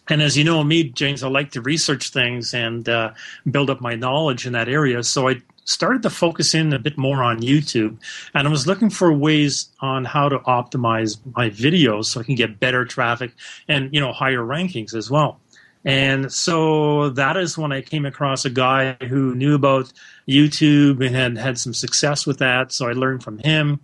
And 0.10 0.22
as 0.22 0.38
you 0.38 0.44
know 0.44 0.64
me, 0.64 0.84
James, 0.84 1.24
I 1.24 1.30
like 1.30 1.52
to 1.52 1.62
research 1.62 2.10
things 2.10 2.54
and 2.54 2.88
uh, 2.88 3.14
build 3.50 3.70
up 3.70 3.82
my 3.82 3.96
knowledge 3.96 4.46
in 4.46 4.54
that 4.54 4.70
area. 4.70 5.04
So 5.04 5.28
I 5.28 5.42
started 5.66 6.04
to 6.04 6.10
focus 6.10 6.54
in 6.54 6.74
a 6.74 6.80
bit 6.80 6.98
more 6.98 7.24
on 7.24 7.40
YouTube, 7.40 7.98
and 8.34 8.48
I 8.48 8.52
was 8.52 8.68
looking 8.68 8.90
for 8.90 9.12
ways 9.12 9.70
on 9.82 10.06
how 10.06 10.30
to 10.30 10.40
optimize 10.40 11.18
my 11.36 11.50
videos 11.50 12.06
so 12.06 12.20
I 12.20 12.24
can 12.24 12.36
get 12.36 12.60
better 12.60 12.86
traffic 12.86 13.32
and 13.68 13.94
you 13.94 14.00
know 14.00 14.14
higher 14.14 14.42
rankings 14.42 14.94
as 14.94 15.10
well. 15.10 15.40
And 15.86 16.32
so 16.32 17.10
that 17.12 17.38
is 17.38 17.60
when 17.60 17.72
I 17.72 17.82
came 17.82 18.06
across 18.06 18.44
a 18.44 18.50
guy 18.50 18.94
who 19.08 19.36
knew 19.36 19.54
about 19.54 19.94
YouTube 20.28 21.06
and 21.06 21.16
had 21.16 21.38
had 21.38 21.60
some 21.60 21.76
success 21.76 22.26
with 22.26 22.40
that. 22.40 22.72
So 22.72 22.90
I 22.90 22.94
learned 22.94 23.24
from 23.24 23.38
him. 23.38 23.80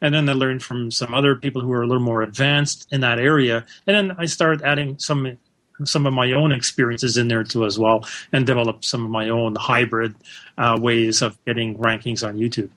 And 0.00 0.12
then 0.12 0.28
I 0.28 0.32
learned 0.32 0.64
from 0.64 0.90
some 0.90 1.14
other 1.14 1.36
people 1.36 1.62
who 1.62 1.68
were 1.68 1.82
a 1.82 1.86
little 1.86 2.02
more 2.02 2.22
advanced 2.22 2.88
in 2.90 3.00
that 3.02 3.20
area. 3.20 3.64
And 3.86 3.96
then 3.96 4.16
I 4.18 4.26
started 4.26 4.62
adding 4.62 4.98
some 4.98 5.38
some 5.84 6.06
of 6.06 6.12
my 6.12 6.32
own 6.32 6.52
experiences 6.52 7.16
in 7.16 7.28
there 7.28 7.44
too 7.44 7.64
as 7.64 7.78
well 7.78 8.06
and 8.32 8.46
develop 8.46 8.84
some 8.84 9.04
of 9.04 9.10
my 9.10 9.28
own 9.28 9.56
hybrid 9.56 10.14
uh, 10.58 10.78
ways 10.80 11.22
of 11.22 11.42
getting 11.44 11.76
rankings 11.76 12.26
on 12.26 12.36
YouTube. 12.36 12.70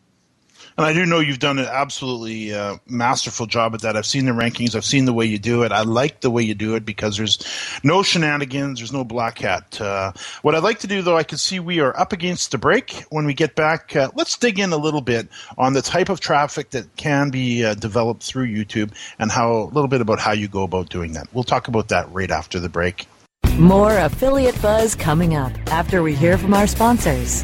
And 0.77 0.85
I 0.85 0.93
do 0.93 1.07
know 1.07 1.19
you've 1.19 1.39
done 1.39 1.57
an 1.57 1.65
absolutely 1.65 2.53
uh, 2.53 2.77
masterful 2.87 3.47
job 3.47 3.73
at 3.73 3.81
that. 3.81 3.97
I've 3.97 4.05
seen 4.05 4.25
the 4.25 4.31
rankings. 4.31 4.75
I've 4.75 4.85
seen 4.85 5.05
the 5.05 5.13
way 5.13 5.25
you 5.25 5.39
do 5.39 5.63
it. 5.63 5.71
I 5.71 5.81
like 5.81 6.21
the 6.21 6.29
way 6.29 6.43
you 6.43 6.53
do 6.53 6.75
it 6.75 6.85
because 6.85 7.17
there's 7.17 7.39
no 7.83 8.03
shenanigans. 8.03 8.79
There's 8.79 8.93
no 8.93 9.03
black 9.03 9.39
hat. 9.39 9.81
Uh, 9.81 10.11
what 10.43 10.53
I'd 10.53 10.61
like 10.61 10.79
to 10.79 10.87
do, 10.87 11.01
though, 11.01 11.17
I 11.17 11.23
can 11.23 11.39
see 11.39 11.59
we 11.59 11.79
are 11.79 11.99
up 11.99 12.13
against 12.13 12.51
the 12.51 12.59
break. 12.59 13.05
When 13.09 13.25
we 13.25 13.33
get 13.33 13.55
back, 13.55 13.95
uh, 13.95 14.11
let's 14.13 14.37
dig 14.37 14.59
in 14.59 14.71
a 14.71 14.77
little 14.77 15.01
bit 15.01 15.27
on 15.57 15.73
the 15.73 15.81
type 15.81 16.09
of 16.09 16.19
traffic 16.19 16.69
that 16.71 16.95
can 16.95 17.31
be 17.31 17.65
uh, 17.65 17.73
developed 17.73 18.21
through 18.21 18.47
YouTube 18.47 18.93
and 19.17 19.31
how 19.31 19.53
a 19.53 19.65
little 19.65 19.87
bit 19.87 20.01
about 20.01 20.19
how 20.19 20.33
you 20.33 20.47
go 20.47 20.61
about 20.61 20.89
doing 20.89 21.13
that. 21.13 21.27
We'll 21.33 21.43
talk 21.43 21.67
about 21.67 21.87
that 21.87 22.11
right 22.11 22.29
after 22.29 22.59
the 22.59 22.69
break. 22.69 23.07
More 23.57 23.97
affiliate 23.97 24.61
buzz 24.61 24.93
coming 24.93 25.35
up 25.35 25.51
after 25.71 26.03
we 26.03 26.13
hear 26.13 26.37
from 26.37 26.53
our 26.53 26.67
sponsors. 26.67 27.43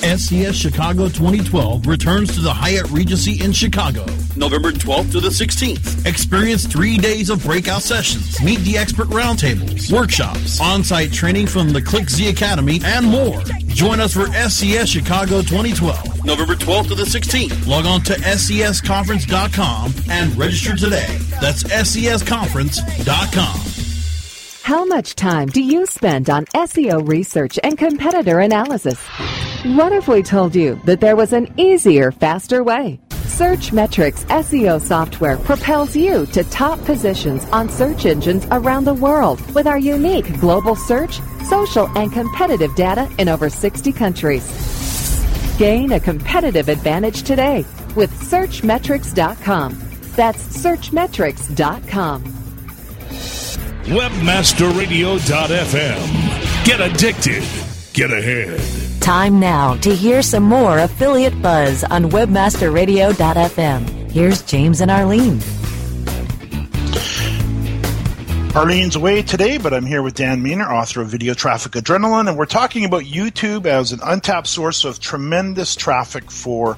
SES 0.00 0.56
Chicago 0.56 1.08
2012 1.08 1.86
returns 1.86 2.32
to 2.34 2.40
the 2.40 2.52
Hyatt 2.52 2.88
Regency 2.90 3.42
in 3.42 3.52
Chicago, 3.52 4.06
November 4.36 4.70
12th 4.70 5.12
to 5.12 5.20
the 5.20 5.28
16th. 5.28 6.06
Experience 6.06 6.66
three 6.66 6.98
days 6.98 7.30
of 7.30 7.44
breakout 7.44 7.82
sessions, 7.82 8.40
meet 8.42 8.60
the 8.60 8.78
expert 8.78 9.08
roundtables, 9.08 9.92
workshops, 9.92 10.60
on-site 10.60 11.12
training 11.12 11.46
from 11.46 11.70
the 11.70 11.80
ClickZ 11.80 12.30
Academy, 12.30 12.80
and 12.84 13.06
more. 13.06 13.40
Join 13.68 13.98
us 14.00 14.14
for 14.14 14.26
SES 14.28 14.88
Chicago 14.88 15.42
2012, 15.42 16.24
November 16.24 16.54
12th 16.54 16.88
to 16.88 16.94
the 16.94 17.04
16th. 17.04 17.66
Log 17.66 17.84
on 17.86 18.00
to 18.02 18.12
SESconference.com 18.14 19.92
and 20.10 20.36
register 20.36 20.76
today. 20.76 21.18
That's 21.40 21.64
SESconference.com. 21.64 23.60
How 24.62 24.84
much 24.84 25.14
time 25.14 25.48
do 25.48 25.62
you 25.62 25.86
spend 25.86 26.28
on 26.28 26.44
SEO 26.46 27.08
research 27.08 27.58
and 27.64 27.78
competitor 27.78 28.38
analysis? 28.40 29.02
What 29.64 29.92
if 29.92 30.06
we 30.06 30.22
told 30.22 30.54
you 30.54 30.80
that 30.84 31.00
there 31.00 31.16
was 31.16 31.32
an 31.32 31.52
easier, 31.58 32.12
faster 32.12 32.62
way? 32.62 33.00
Searchmetrics 33.10 34.24
SEO 34.26 34.80
software 34.80 35.36
propels 35.36 35.96
you 35.96 36.26
to 36.26 36.44
top 36.44 36.78
positions 36.84 37.44
on 37.46 37.68
search 37.68 38.06
engines 38.06 38.46
around 38.52 38.84
the 38.84 38.94
world 38.94 39.40
with 39.56 39.66
our 39.66 39.78
unique 39.78 40.38
global 40.38 40.76
search, 40.76 41.20
social, 41.48 41.88
and 41.98 42.12
competitive 42.12 42.72
data 42.76 43.10
in 43.18 43.28
over 43.28 43.50
60 43.50 43.90
countries. 43.90 44.46
Gain 45.58 45.90
a 45.90 45.98
competitive 45.98 46.68
advantage 46.68 47.24
today 47.24 47.64
with 47.96 48.12
Searchmetrics.com. 48.12 49.76
That's 50.14 50.56
Searchmetrics.com. 50.56 52.22
Webmasterradio.fm. 53.86 56.64
Get 56.64 56.80
addicted. 56.80 57.42
Get 57.92 58.12
ahead. 58.12 58.60
Time 59.08 59.40
now 59.40 59.74
to 59.76 59.96
hear 59.96 60.20
some 60.20 60.42
more 60.42 60.80
affiliate 60.80 61.40
buzz 61.40 61.82
on 61.82 62.10
webmasterradio.fm. 62.10 64.10
Here's 64.10 64.42
James 64.42 64.82
and 64.82 64.90
Arlene. 64.90 65.40
Arlene's 68.54 68.96
away 68.96 69.22
today, 69.22 69.56
but 69.56 69.72
I'm 69.72 69.86
here 69.86 70.02
with 70.02 70.12
Dan 70.12 70.42
Maynard, 70.42 70.70
author 70.70 71.00
of 71.00 71.08
Video 71.08 71.32
Traffic 71.32 71.72
Adrenaline, 71.72 72.28
and 72.28 72.36
we're 72.36 72.44
talking 72.44 72.84
about 72.84 73.04
YouTube 73.04 73.64
as 73.64 73.92
an 73.92 74.00
untapped 74.04 74.46
source 74.46 74.84
of 74.84 75.00
tremendous 75.00 75.74
traffic 75.74 76.30
for 76.30 76.76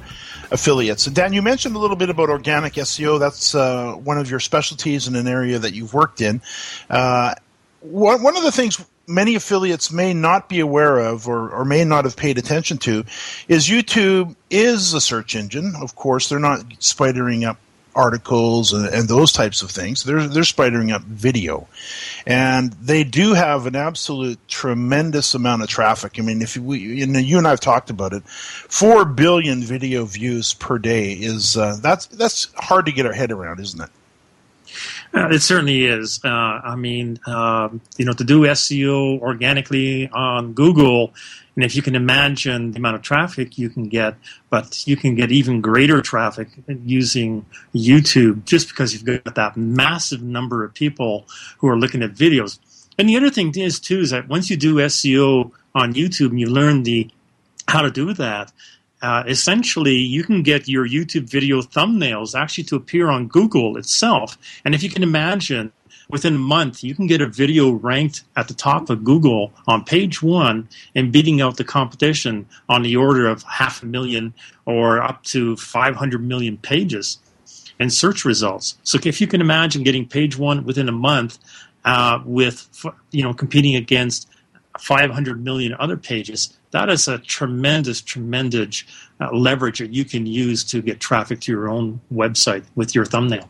affiliates. 0.53 1.09
And 1.09 1.17
Dan, 1.17 1.33
you 1.33 1.43
mentioned 1.43 1.75
a 1.75 1.81
little 1.81 1.97
bit 1.97 2.11
about 2.11 2.31
organic 2.31 2.75
SEO. 2.75 3.19
That's 3.19 3.57
uh, 3.57 3.95
one 3.95 4.19
of 4.19 4.31
your 4.31 4.39
specialties 4.39 5.09
in 5.09 5.17
an 5.17 5.27
area 5.27 5.59
that 5.59 5.75
you've 5.75 5.95
worked 5.95 6.21
in. 6.21 6.43
Uh, 6.89 7.35
one 7.81 8.37
of 8.37 8.45
the 8.45 8.53
things 8.53 8.81
many 9.11 9.35
affiliates 9.35 9.91
may 9.91 10.15
not 10.15 10.49
be 10.49 10.61
aware 10.61 10.99
of 10.99 11.29
or, 11.29 11.51
or 11.51 11.65
may 11.65 11.85
not 11.85 12.05
have 12.05 12.17
paid 12.17 12.39
attention 12.39 12.79
to 12.79 13.05
is 13.49 13.69
YouTube 13.69 14.37
is 14.49 14.95
a 14.95 15.01
search 15.01 15.35
engine. 15.35 15.75
Of 15.81 15.97
course, 15.97 16.29
they're 16.29 16.39
not 16.39 16.61
spidering 16.79 17.47
up 17.47 17.59
articles 17.95 18.73
and, 18.73 18.87
and, 18.87 19.09
those 19.09 19.33
types 19.33 19.63
of 19.63 19.71
things. 19.71 20.05
They're 20.05 20.29
they're 20.29 20.43
spidering 20.43 20.93
up 20.93 21.03
video, 21.03 21.69
and 22.27 22.73
they 22.75 23.05
do 23.05 23.35
have 23.35 23.67
an 23.67 23.77
absolute 23.77 24.39
tremendous 24.49 25.35
amount 25.35 25.63
of 25.63 25.69
traffic. 25.69 26.19
I 26.19 26.23
mean, 26.23 26.43
if 26.43 26.57
we 26.57 26.79
you, 26.79 27.07
know, 27.07 27.19
you 27.19 27.39
and 27.39 27.47
I 27.47 27.51
have 27.51 27.61
talked 27.61 27.91
about 27.91 28.13
it, 28.13 28.27
four 28.29 29.05
billion 29.05 29.63
video 29.63 30.05
views 30.05 30.55
per 30.55 30.79
day 30.79 31.13
is 31.13 31.57
uh, 31.57 31.79
that's 31.83 32.07
that's 32.07 32.53
hard 32.55 32.87
to 32.87 32.93
get 32.93 33.07
our 33.07 33.13
head 33.13 33.33
around, 33.33 33.61
isn't 33.61 33.81
it? 33.81 33.91
Uh, 35.13 35.29
it 35.31 35.41
certainly 35.41 35.87
is. 35.87 36.21
Uh, 36.25 36.29
I 36.29 36.77
mean, 36.77 37.19
um, 37.27 37.81
you 37.97 38.05
know, 38.05 38.13
to 38.13 38.23
do 38.23 38.43
SEO 38.43 39.19
organically 39.21 40.09
on 40.09 40.53
Google, 40.53 41.13
and 41.57 41.65
if 41.65 41.75
you 41.75 41.83
can 41.83 41.97
imagine 41.97 42.71
the 42.73 42.79
amount 42.79 42.97
of 42.97 43.03
traffic 43.03 43.59
you 43.59 43.69
can 43.69 43.89
get, 43.89 44.15
but 44.51 44.87
you 44.87 44.97
can 44.97 45.17
get 45.17 45.33
even 45.33 45.61
greater 45.61 46.01
traffic 46.01 46.49
using 46.85 47.45
YouTube 47.75 48.45
just 48.45 48.69
because 48.69 48.93
you've 48.93 49.25
got 49.25 49.35
that 49.35 49.57
massive 49.57 50.23
number 50.23 50.65
of 50.65 50.75
people 50.75 51.27
who 51.59 51.69
are 51.69 51.77
looking 51.77 52.03
at 52.03 52.13
videos. 52.13 52.59
And 52.97 53.09
the 53.09 53.17
other 53.17 53.31
thing 53.31 53.53
is 53.57 53.81
too 53.81 54.01
is 54.01 54.11
that 54.11 54.29
once 54.29 54.49
you 54.49 54.57
do 54.57 54.77
SEO 54.77 55.51
on 55.75 55.95
YouTube 55.95 56.31
and 56.31 56.41
you 56.41 56.47
learn 56.47 56.85
the 56.85 57.11
how 57.67 57.83
to 57.83 57.91
do 57.91 58.13
that, 58.15 58.53
uh, 59.03 59.25
essentially 59.27 59.97
you 59.97 60.23
can 60.25 60.43
get 60.43 60.69
your 60.69 60.87
YouTube 60.87 61.29
video 61.29 61.63
thumbnails 61.63 62.39
actually 62.39 62.65
to 62.65 62.77
appear 62.77 63.09
on 63.09 63.29
Google 63.29 63.77
itself. 63.77 64.37
And 64.65 64.75
if 64.75 64.83
you 64.83 64.91
can 64.91 65.03
imagine, 65.03 65.73
within 66.11 66.35
a 66.35 66.39
month, 66.39 66.83
you 66.83 66.95
can 66.95 67.07
get 67.07 67.21
a 67.21 67.27
video 67.27 67.71
ranked 67.71 68.25
at 68.37 68.49
the 68.49 68.55
top 68.55 68.91
of 68.91 69.05
Google 69.05 69.53
on 69.67 69.85
page 69.85 70.23
one 70.23 70.69
and 70.95 71.13
beating 71.13 71.41
out 71.41 71.57
the 71.57 71.65
competition 71.65 72.47
on 72.69 72.83
the 72.83 72.97
order 72.97 73.27
of 73.27 73.43
half 73.45 73.83
a 73.83 73.87
million 73.87 74.35
or 74.67 75.03
up 75.03 75.23
to 75.25 75.57
500 75.57 76.23
million 76.23 76.57
pages 76.59 77.19
and 77.79 77.93
search 77.93 78.25
results. 78.25 78.77
So 78.83 78.99
if 79.03 79.21
you 79.21 79.27
can 79.27 79.41
imagine 79.41 79.83
getting 79.83 80.07
page 80.07 80.37
one 80.37 80.65
within 80.65 80.89
a 80.89 80.93
month 80.93 81.39
uh, 81.85 82.21
with, 82.25 82.69
you 83.11 83.23
know, 83.23 83.33
competing 83.33 83.75
against 83.75 84.29
500 84.79 85.43
million 85.43 85.75
other 85.79 85.97
pages, 85.97 86.57
that 86.71 86.89
is 86.89 87.09
a 87.09 87.19
tremendous, 87.19 88.01
tremendous 88.01 88.85
uh, 89.21 89.31
leverage 89.33 89.81
that 89.81 89.93
you 89.93 90.05
can 90.05 90.27
use 90.27 90.65
to 90.65 90.83
get 90.83 91.01
traffic 91.01 91.41
to 91.41 91.53
your 91.53 91.69
own 91.69 92.01
website 92.13 92.65
with 92.75 92.95
your 92.95 93.05
thumbnail. 93.05 93.49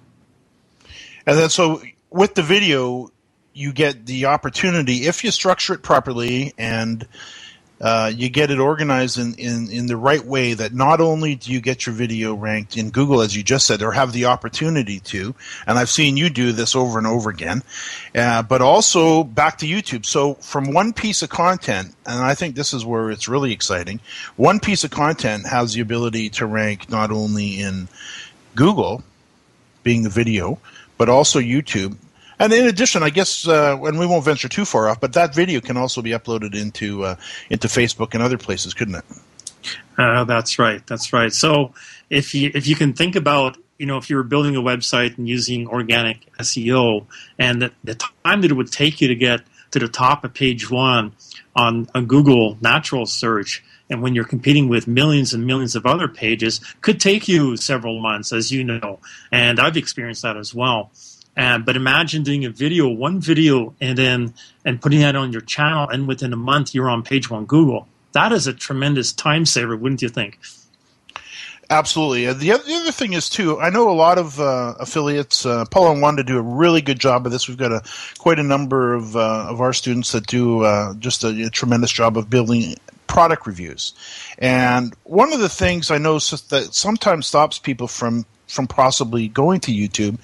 And 1.26 1.38
then, 1.38 1.50
so 1.50 1.82
with 2.10 2.34
the 2.34 2.42
video, 2.42 3.10
you 3.52 3.72
get 3.72 4.06
the 4.06 4.26
opportunity 4.26 5.06
if 5.06 5.22
you 5.24 5.30
structure 5.30 5.74
it 5.74 5.82
properly 5.82 6.54
and 6.56 7.06
uh, 7.80 8.12
you 8.14 8.28
get 8.28 8.50
it 8.50 8.58
organized 8.58 9.18
in, 9.18 9.34
in, 9.34 9.70
in 9.70 9.86
the 9.86 9.96
right 9.96 10.24
way 10.24 10.54
that 10.54 10.74
not 10.74 11.00
only 11.00 11.34
do 11.34 11.50
you 11.50 11.60
get 11.60 11.86
your 11.86 11.94
video 11.94 12.34
ranked 12.34 12.76
in 12.76 12.90
Google, 12.90 13.22
as 13.22 13.34
you 13.34 13.42
just 13.42 13.66
said, 13.66 13.82
or 13.82 13.92
have 13.92 14.12
the 14.12 14.26
opportunity 14.26 15.00
to, 15.00 15.34
and 15.66 15.78
I've 15.78 15.88
seen 15.88 16.16
you 16.16 16.28
do 16.28 16.52
this 16.52 16.76
over 16.76 16.98
and 16.98 17.06
over 17.06 17.30
again, 17.30 17.62
uh, 18.14 18.42
but 18.42 18.60
also 18.60 19.24
back 19.24 19.58
to 19.58 19.66
YouTube. 19.66 20.04
So 20.04 20.34
from 20.34 20.74
one 20.74 20.92
piece 20.92 21.22
of 21.22 21.30
content, 21.30 21.94
and 22.04 22.22
I 22.22 22.34
think 22.34 22.54
this 22.54 22.74
is 22.74 22.84
where 22.84 23.10
it's 23.10 23.28
really 23.28 23.52
exciting, 23.52 24.00
one 24.36 24.60
piece 24.60 24.84
of 24.84 24.90
content 24.90 25.46
has 25.46 25.72
the 25.72 25.80
ability 25.80 26.30
to 26.30 26.46
rank 26.46 26.90
not 26.90 27.10
only 27.10 27.60
in 27.60 27.88
Google, 28.54 29.02
being 29.82 30.02
the 30.02 30.10
video, 30.10 30.58
but 30.98 31.08
also 31.08 31.38
YouTube 31.38 31.96
and 32.40 32.52
in 32.52 32.66
addition, 32.66 33.02
I 33.02 33.10
guess, 33.10 33.46
uh, 33.46 33.78
and 33.82 33.98
we 33.98 34.06
won't 34.06 34.24
venture 34.24 34.48
too 34.48 34.64
far 34.64 34.88
off, 34.88 34.98
but 34.98 35.12
that 35.12 35.34
video 35.34 35.60
can 35.60 35.76
also 35.76 36.00
be 36.00 36.10
uploaded 36.10 36.54
into 36.54 37.04
uh, 37.04 37.16
into 37.50 37.68
Facebook 37.68 38.14
and 38.14 38.22
other 38.22 38.38
places, 38.38 38.74
couldn't 38.74 38.96
it? 38.96 39.04
Uh, 39.98 40.24
that's 40.24 40.58
right. 40.58 40.84
That's 40.86 41.12
right. 41.12 41.32
So 41.32 41.74
if 42.08 42.34
you 42.34 42.50
if 42.54 42.66
you 42.66 42.74
can 42.74 42.94
think 42.94 43.14
about 43.14 43.58
you 43.78 43.84
know 43.84 43.98
if 43.98 44.08
you 44.08 44.16
were 44.16 44.22
building 44.22 44.56
a 44.56 44.62
website 44.62 45.18
and 45.18 45.28
using 45.28 45.68
organic 45.68 46.32
SEO, 46.38 47.06
and 47.38 47.60
the, 47.60 47.72
the 47.84 47.94
time 47.94 48.40
that 48.40 48.50
it 48.50 48.54
would 48.54 48.72
take 48.72 49.00
you 49.02 49.08
to 49.08 49.14
get 49.14 49.42
to 49.72 49.78
the 49.78 49.88
top 49.88 50.24
of 50.24 50.32
page 50.32 50.70
one 50.70 51.12
on 51.54 51.88
a 51.94 52.00
Google 52.00 52.56
natural 52.62 53.04
search, 53.04 53.62
and 53.90 54.00
when 54.00 54.14
you're 54.14 54.24
competing 54.24 54.68
with 54.68 54.86
millions 54.88 55.34
and 55.34 55.46
millions 55.46 55.76
of 55.76 55.84
other 55.84 56.08
pages, 56.08 56.60
could 56.80 57.00
take 57.00 57.28
you 57.28 57.58
several 57.58 58.00
months, 58.00 58.32
as 58.32 58.50
you 58.50 58.64
know, 58.64 58.98
and 59.30 59.60
I've 59.60 59.76
experienced 59.76 60.22
that 60.22 60.38
as 60.38 60.54
well. 60.54 60.90
Uh, 61.36 61.58
but 61.58 61.76
imagine 61.76 62.22
doing 62.22 62.44
a 62.44 62.50
video, 62.50 62.88
one 62.88 63.20
video, 63.20 63.74
and 63.80 63.96
then 63.96 64.34
and 64.64 64.80
putting 64.80 65.00
that 65.00 65.16
on 65.16 65.32
your 65.32 65.40
channel, 65.40 65.88
and 65.88 66.06
within 66.08 66.32
a 66.32 66.36
month 66.36 66.74
you're 66.74 66.90
on 66.90 67.02
page 67.02 67.30
one 67.30 67.46
Google. 67.46 67.88
That 68.12 68.32
is 68.32 68.46
a 68.46 68.52
tremendous 68.52 69.12
time 69.12 69.46
saver, 69.46 69.76
wouldn't 69.76 70.02
you 70.02 70.08
think? 70.08 70.38
Absolutely. 71.70 72.32
The 72.32 72.52
other, 72.52 72.64
the 72.64 72.74
other 72.74 72.90
thing 72.90 73.12
is 73.12 73.28
too. 73.28 73.60
I 73.60 73.70
know 73.70 73.88
a 73.88 73.94
lot 73.94 74.18
of 74.18 74.40
uh, 74.40 74.74
affiliates. 74.80 75.46
Uh, 75.46 75.64
Paul 75.66 75.92
and 75.92 76.02
Wanda 76.02 76.24
do 76.24 76.36
a 76.36 76.42
really 76.42 76.80
good 76.80 76.98
job 76.98 77.24
of 77.26 77.32
this. 77.32 77.46
We've 77.46 77.56
got 77.56 77.70
a 77.70 77.82
quite 78.18 78.40
a 78.40 78.42
number 78.42 78.92
of 78.92 79.14
uh, 79.14 79.46
of 79.48 79.60
our 79.60 79.72
students 79.72 80.10
that 80.10 80.26
do 80.26 80.64
uh, 80.64 80.94
just 80.94 81.22
a, 81.22 81.28
a, 81.28 81.48
tremendous 81.50 81.92
job 81.92 82.18
of 82.18 82.28
building 82.28 82.74
product 83.06 83.46
reviews. 83.46 83.94
And 84.38 84.96
one 85.04 85.32
of 85.32 85.38
the 85.38 85.48
things 85.48 85.92
I 85.92 85.98
know 85.98 86.14
that 86.14 86.70
sometimes 86.72 87.28
stops 87.28 87.60
people 87.60 87.86
from 87.86 88.26
from 88.50 88.66
possibly 88.66 89.28
going 89.28 89.60
to 89.60 89.72
YouTube 89.72 90.18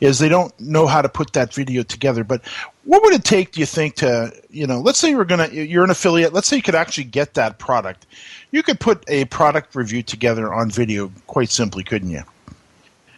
is 0.00 0.18
they 0.18 0.28
don't 0.28 0.58
know 0.60 0.86
how 0.86 1.02
to 1.02 1.08
put 1.08 1.32
that 1.34 1.52
video 1.52 1.82
together. 1.82 2.24
But 2.24 2.42
what 2.84 3.02
would 3.02 3.14
it 3.14 3.24
take, 3.24 3.52
do 3.52 3.60
you 3.60 3.66
think, 3.66 3.96
to 3.96 4.32
you 4.50 4.66
know, 4.66 4.80
let's 4.80 4.98
say 4.98 5.10
you're 5.10 5.24
gonna 5.24 5.48
you're 5.48 5.84
an 5.84 5.90
affiliate, 5.90 6.32
let's 6.32 6.48
say 6.48 6.56
you 6.56 6.62
could 6.62 6.74
actually 6.74 7.04
get 7.04 7.34
that 7.34 7.58
product. 7.58 8.06
You 8.50 8.62
could 8.62 8.80
put 8.80 9.04
a 9.08 9.26
product 9.26 9.74
review 9.74 10.02
together 10.02 10.52
on 10.52 10.70
video 10.70 11.10
quite 11.26 11.50
simply, 11.50 11.84
couldn't 11.84 12.10
you? 12.10 12.22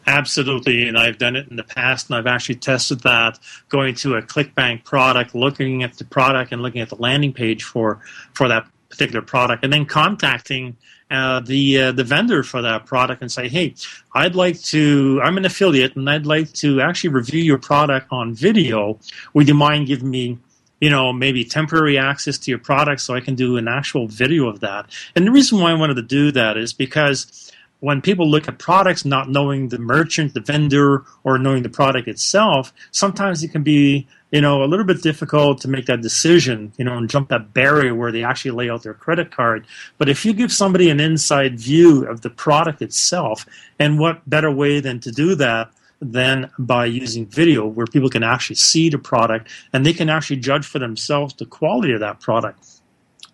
Absolutely, 0.07 0.89
and 0.89 0.97
I've 0.97 1.19
done 1.19 1.37
it 1.37 1.49
in 1.49 1.57
the 1.57 1.63
past, 1.63 2.09
and 2.09 2.17
I've 2.17 2.27
actually 2.27 2.55
tested 2.55 3.01
that 3.01 3.39
going 3.69 3.95
to 3.97 4.15
a 4.15 4.23
ClickBank 4.23 4.85
product, 4.85 5.35
looking 5.35 5.83
at 5.83 5.99
the 5.99 6.05
product 6.05 6.51
and 6.51 6.63
looking 6.63 6.81
at 6.81 6.89
the 6.89 6.97
landing 6.97 7.35
page 7.35 7.63
for 7.63 8.01
for 8.33 8.49
that 8.49 8.67
particular 8.89 9.21
product, 9.21 9.65
and 9.65 9.73
then 9.73 9.85
contacting 9.85 10.77
uh, 11.11 11.41
the 11.41 11.81
uh, 11.81 11.93
the 11.93 12.05
vendor 12.05 12.43
for 12.43 12.63
that 12.63 12.87
product 12.87 13.23
and 13.23 13.33
say, 13.33 13.49
"Hey, 13.49 13.75
I'd 14.15 14.35
like 14.35 14.61
to. 14.65 15.21
I'm 15.23 15.39
an 15.39 15.45
affiliate, 15.45 15.97
and 15.97 16.09
I'd 16.09 16.27
like 16.27 16.53
to 16.55 16.81
actually 16.81 17.11
review 17.11 17.43
your 17.43 17.59
product 17.59 18.09
on 18.11 18.35
video. 18.35 18.99
Would 19.35 19.49
you 19.49 19.55
mind 19.55 19.87
giving 19.87 20.11
me?" 20.11 20.39
You 20.81 20.91
know, 20.91 21.13
maybe 21.13 21.45
temporary 21.45 21.99
access 21.99 22.39
to 22.39 22.53
your 22.53 22.61
product 22.61 23.01
so 23.01 23.13
I 23.13 23.21
can 23.21 23.35
do 23.35 23.57
an 23.57 23.67
actual 23.67 24.07
video 24.07 24.47
of 24.47 24.61
that. 24.61 24.87
And 25.17 25.27
the 25.27 25.33
reason 25.33 25.59
why 25.59 25.73
I 25.73 25.75
wanted 25.75 25.95
to 25.95 26.03
do 26.03 26.31
that 26.31 26.57
is 26.57 26.73
because 26.73 27.51
when 27.81 28.01
people 28.01 28.29
look 28.29 28.49
at 28.49 28.59
products 28.59 29.05
not 29.05 29.29
knowing 29.29 29.69
the 29.69 29.79
merchant, 29.79 30.35
the 30.35 30.41
vendor, 30.41 31.05
or 31.25 31.39
knowing 31.39 31.63
the 31.63 31.69
product 31.69 32.09
itself, 32.09 32.73
sometimes 32.91 33.43
it 33.43 33.49
can 33.49 33.63
be 33.63 34.07
you 34.31 34.41
know, 34.41 34.63
a 34.63 34.67
little 34.67 34.85
bit 34.85 35.03
difficult 35.03 35.61
to 35.63 35.69
make 35.69 35.87
that 35.87 36.03
decision, 36.03 36.73
you 36.77 36.85
know, 36.85 36.97
and 36.97 37.09
jump 37.09 37.31
that 37.31 37.55
barrier 37.55 37.95
where 37.95 38.13
they 38.13 38.25
actually 38.25 38.51
lay 38.51 38.69
out 38.69 38.83
their 38.83 38.95
credit 38.95 39.31
card. 39.31 39.67
But 39.97 40.09
if 40.09 40.25
you 40.25 40.33
give 40.35 40.53
somebody 40.53 40.91
an 40.91 41.01
inside 41.01 41.59
view 41.59 42.07
of 42.07 42.21
the 42.21 42.31
product 42.31 42.83
itself, 42.83 43.47
and 43.79 43.99
what 43.99 44.29
better 44.29 44.51
way 44.51 44.81
than 44.81 45.01
to 45.01 45.11
do 45.11 45.35
that 45.37 45.71
than 46.01 46.51
by 46.59 46.85
using 46.85 47.27
video 47.27 47.67
where 47.67 47.87
people 47.87 48.09
can 48.09 48.23
actually 48.23 48.57
see 48.57 48.89
the 48.89 48.99
product 48.99 49.51
and 49.73 49.85
they 49.85 49.93
can 49.93 50.09
actually 50.09 50.37
judge 50.37 50.65
for 50.65 50.79
themselves 50.79 51.35
the 51.35 51.47
quality 51.47 51.93
of 51.93 52.01
that 52.01 52.21
product. 52.21 52.65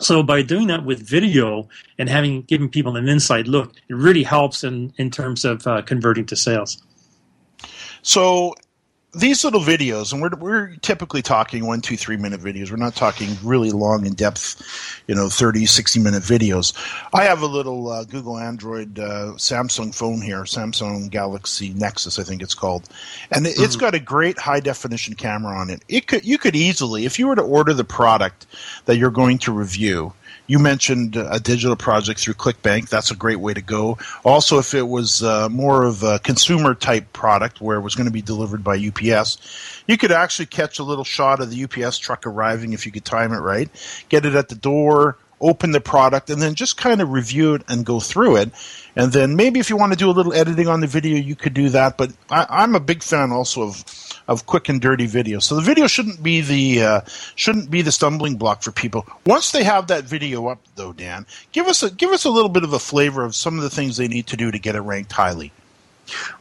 So 0.01 0.23
by 0.23 0.43
doing 0.43 0.69
that 0.69 0.85
with 0.85 1.07
video 1.07 1.69
and 1.99 2.09
having 2.09 2.43
given 2.43 2.69
people 2.69 2.97
an 2.97 3.09
inside 3.09 3.49
look, 3.49 3.75
it 3.89 3.95
really 3.95 4.23
helps 4.23 4.65
in, 4.65 4.93
in 4.97 5.11
terms 5.11 5.45
of 5.45 5.67
uh, 5.67 5.83
converting 5.83 6.27
to 6.27 6.37
sales. 6.37 6.83
So 8.03 8.55
these 9.15 9.45
little 9.45 9.61
videos, 9.61 10.13
and 10.13 10.21
we're 10.21 10.31
we're 10.39 10.77
typically 10.77 11.23
talking 11.23 11.67
one, 11.67 11.81
two, 11.81 11.97
three 11.97 12.17
minute 12.17 12.41
videos. 12.41 12.71
We're 12.71 12.77
not 12.77 12.95
talking 12.95 13.37
really 13.43 13.71
long, 13.71 14.07
in 14.07 14.15
depth, 14.15 14.63
you 15.07 15.15
know, 15.15 15.29
30, 15.29 15.67
60 15.67 16.01
minute 16.01 16.23
videos. 16.23 16.75
I 17.13 17.25
have 17.25 17.43
a 17.43 17.47
little 17.47 17.89
uh, 17.89 18.05
Google 18.05 18.39
Android 18.39 18.99
uh, 18.99 19.35
Samsung 19.37 19.95
phone 19.95 20.21
here, 20.21 20.43
Samsung 20.43 21.11
Galaxy 21.11 21.73
Nexus, 21.75 22.19
I 22.19 22.23
think 22.23 22.43
it's 22.43 22.55
called, 22.55 22.89
and 23.31 23.47
mm-hmm. 23.47 23.63
it's 23.63 23.77
got 23.77 23.95
a 23.95 24.01
great 24.01 24.39
high 24.39 24.61
definition 24.61 25.15
camera 25.15 25.57
on 25.57 25.71
it. 25.71 25.83
It 25.89 26.07
could 26.07 26.25
you 26.25 26.39
could 26.39 26.57
easily, 26.57 27.05
if 27.07 27.19
you 27.19 27.29
were 27.29 27.37
to 27.37 27.43
order 27.43 27.73
the 27.73 27.85
product 27.85 28.47
that 28.87 28.97
you're 28.97 29.11
going 29.11 29.39
to 29.39 29.53
review 29.53 30.13
you 30.47 30.59
mentioned 30.59 31.17
a 31.17 31.41
digital 31.41 31.77
project 31.77 32.21
through 32.21 32.35
ClickBank. 32.35 32.89
That's 32.89 33.11
a 33.11 33.17
great 33.17 33.41
way 33.41 33.55
to 33.55 33.63
go. 33.63 33.99
Also, 34.25 34.59
if 34.59 34.75
it 34.75 34.87
was 34.87 35.23
uh, 35.23 35.49
more 35.49 35.85
of 35.85 36.03
a 36.03 36.19
consumer 36.19 36.75
type 36.75 37.13
product 37.13 37.61
where 37.61 37.77
it 37.77 37.83
was 37.83 37.95
going 37.95 38.07
to 38.07 38.13
be 38.13 38.23
delivered 38.23 38.63
by 38.63 38.77
UPS, 38.77 39.83
you 39.87 39.97
could 39.97 40.13
actually 40.13 40.47
catch 40.47 40.79
a 40.79 40.85
little 40.85 41.05
shot 41.05 41.41
of 41.41 41.51
the 41.51 41.65
UPS 41.65 41.99
truck 41.99 42.27
arriving 42.27 42.73
if 42.73 42.85
you 42.85 42.93
could 42.93 43.05
time 43.05 43.33
it 43.33 43.39
right, 43.39 43.69
get 44.09 44.27
it 44.27 44.35
at 44.35 44.49
the 44.49 44.55
door, 44.55 45.17
open 45.41 45.73
the 45.73 45.81
product, 45.81 46.31
and 46.31 46.41
then 46.41 46.55
just 46.55 46.77
kind 46.77 47.01
of 47.01 47.11
review 47.11 47.55
it 47.55 47.63
and 47.69 47.85
go 47.85 48.01
through 48.01 48.37
it. 48.37 48.51
And 48.97 49.13
then 49.13 49.37
maybe 49.37 49.61
if 49.61 49.71
you 49.71 49.77
want 49.77 49.93
to 49.93 49.99
do 49.99 50.09
a 50.09 50.13
little 50.13 50.33
editing 50.33 50.69
on 50.69 50.81
the 50.81 50.87
video, 50.87 51.17
you 51.17 51.35
could 51.35 51.55
do 51.55 51.69
that. 51.71 51.97
But 51.97 52.13
I, 52.31 52.47
I'm 52.49 52.75
a 52.75 52.81
big 52.81 53.03
fan 53.03 53.33
also 53.33 53.63
of 53.63 53.85
of 54.29 54.47
quick 54.47 54.69
and 54.69 54.81
dirty 54.81 55.07
video. 55.07 55.39
So 55.39 55.57
the 55.57 55.63
video 55.63 55.87
shouldn't 55.87 56.23
be 56.23 56.41
the 56.41 56.83
uh, 56.83 57.01
shouldn't 57.35 57.71
be 57.71 57.83
the 57.83 57.93
stumbling 57.93 58.37
block 58.37 58.63
for 58.63 58.73
people. 58.73 59.07
Once 59.27 59.53
they 59.53 59.65
have 59.65 59.89
that 59.89 60.05
video 60.05 60.47
up, 60.49 60.61
though, 60.77 60.93
Dan, 60.93 61.27
give 61.53 61.67
us 61.67 61.83
a 61.83 61.91
give 61.91 62.11
us 62.11 62.25
a 62.25 62.31
little 62.31 62.49
bit 62.49 62.65
of 62.65 62.73
a 62.73 62.79
flavor 62.79 63.25
of 63.25 63.35
some 63.35 63.57
of 63.57 63.63
the 63.63 63.71
things 63.71 63.97
they 63.97 64.09
need 64.09 64.27
to 64.29 64.37
do 64.37 64.51
to 64.51 64.59
get 64.59 64.75
it 64.75 64.81
ranked 64.81 65.13
highly. 65.13 65.53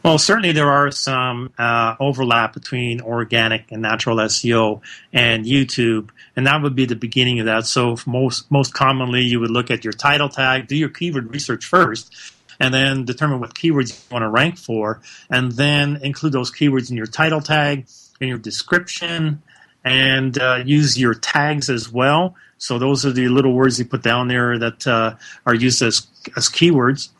Well, 0.02 0.18
certainly 0.18 0.52
there 0.52 0.70
are 0.70 0.90
some 0.90 1.52
uh, 1.58 1.96
overlap 1.98 2.52
between 2.52 3.00
organic 3.00 3.72
and 3.72 3.80
natural 3.80 4.18
SEO 4.18 4.82
and 5.12 5.44
YouTube, 5.46 6.10
and 6.36 6.46
that 6.46 6.62
would 6.62 6.74
be 6.74 6.84
the 6.84 6.96
beginning 6.96 7.40
of 7.40 7.46
that. 7.46 7.66
So 7.66 7.96
most 8.06 8.50
most 8.50 8.74
commonly, 8.74 9.22
you 9.22 9.40
would 9.40 9.50
look 9.50 9.70
at 9.70 9.84
your 9.84 9.92
title 9.92 10.28
tag, 10.28 10.68
do 10.68 10.76
your 10.76 10.90
keyword 10.90 11.32
research 11.32 11.64
first, 11.64 12.14
and 12.60 12.72
then 12.72 13.04
determine 13.04 13.40
what 13.40 13.54
keywords 13.54 13.90
you 13.90 14.14
want 14.14 14.22
to 14.22 14.28
rank 14.28 14.58
for, 14.58 15.00
and 15.30 15.52
then 15.52 15.98
include 16.02 16.32
those 16.32 16.50
keywords 16.50 16.90
in 16.90 16.96
your 16.96 17.06
title 17.06 17.40
tag, 17.40 17.86
in 18.20 18.28
your 18.28 18.38
description, 18.38 19.42
and 19.84 20.38
uh, 20.38 20.62
use 20.64 20.98
your 20.98 21.14
tags 21.14 21.68
as 21.68 21.92
well. 21.92 22.34
So 22.58 22.78
those 22.78 23.04
are 23.04 23.12
the 23.12 23.28
little 23.28 23.52
words 23.52 23.78
you 23.78 23.84
put 23.84 24.02
down 24.02 24.28
there 24.28 24.58
that 24.58 24.86
uh, 24.86 25.16
are 25.44 25.54
used 25.54 25.82
as 25.82 26.06
as 26.36 26.48
keywords. 26.48 27.10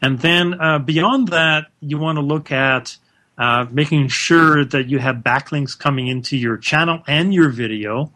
And 0.00 0.18
then 0.18 0.60
uh, 0.60 0.78
beyond 0.78 1.28
that, 1.28 1.66
you 1.80 1.98
want 1.98 2.16
to 2.16 2.22
look 2.22 2.50
at 2.52 2.96
uh, 3.36 3.66
making 3.70 4.08
sure 4.08 4.64
that 4.64 4.88
you 4.88 4.98
have 4.98 5.16
backlinks 5.16 5.78
coming 5.78 6.08
into 6.08 6.36
your 6.36 6.56
channel 6.56 7.02
and 7.06 7.34
your 7.34 7.48
video. 7.50 8.12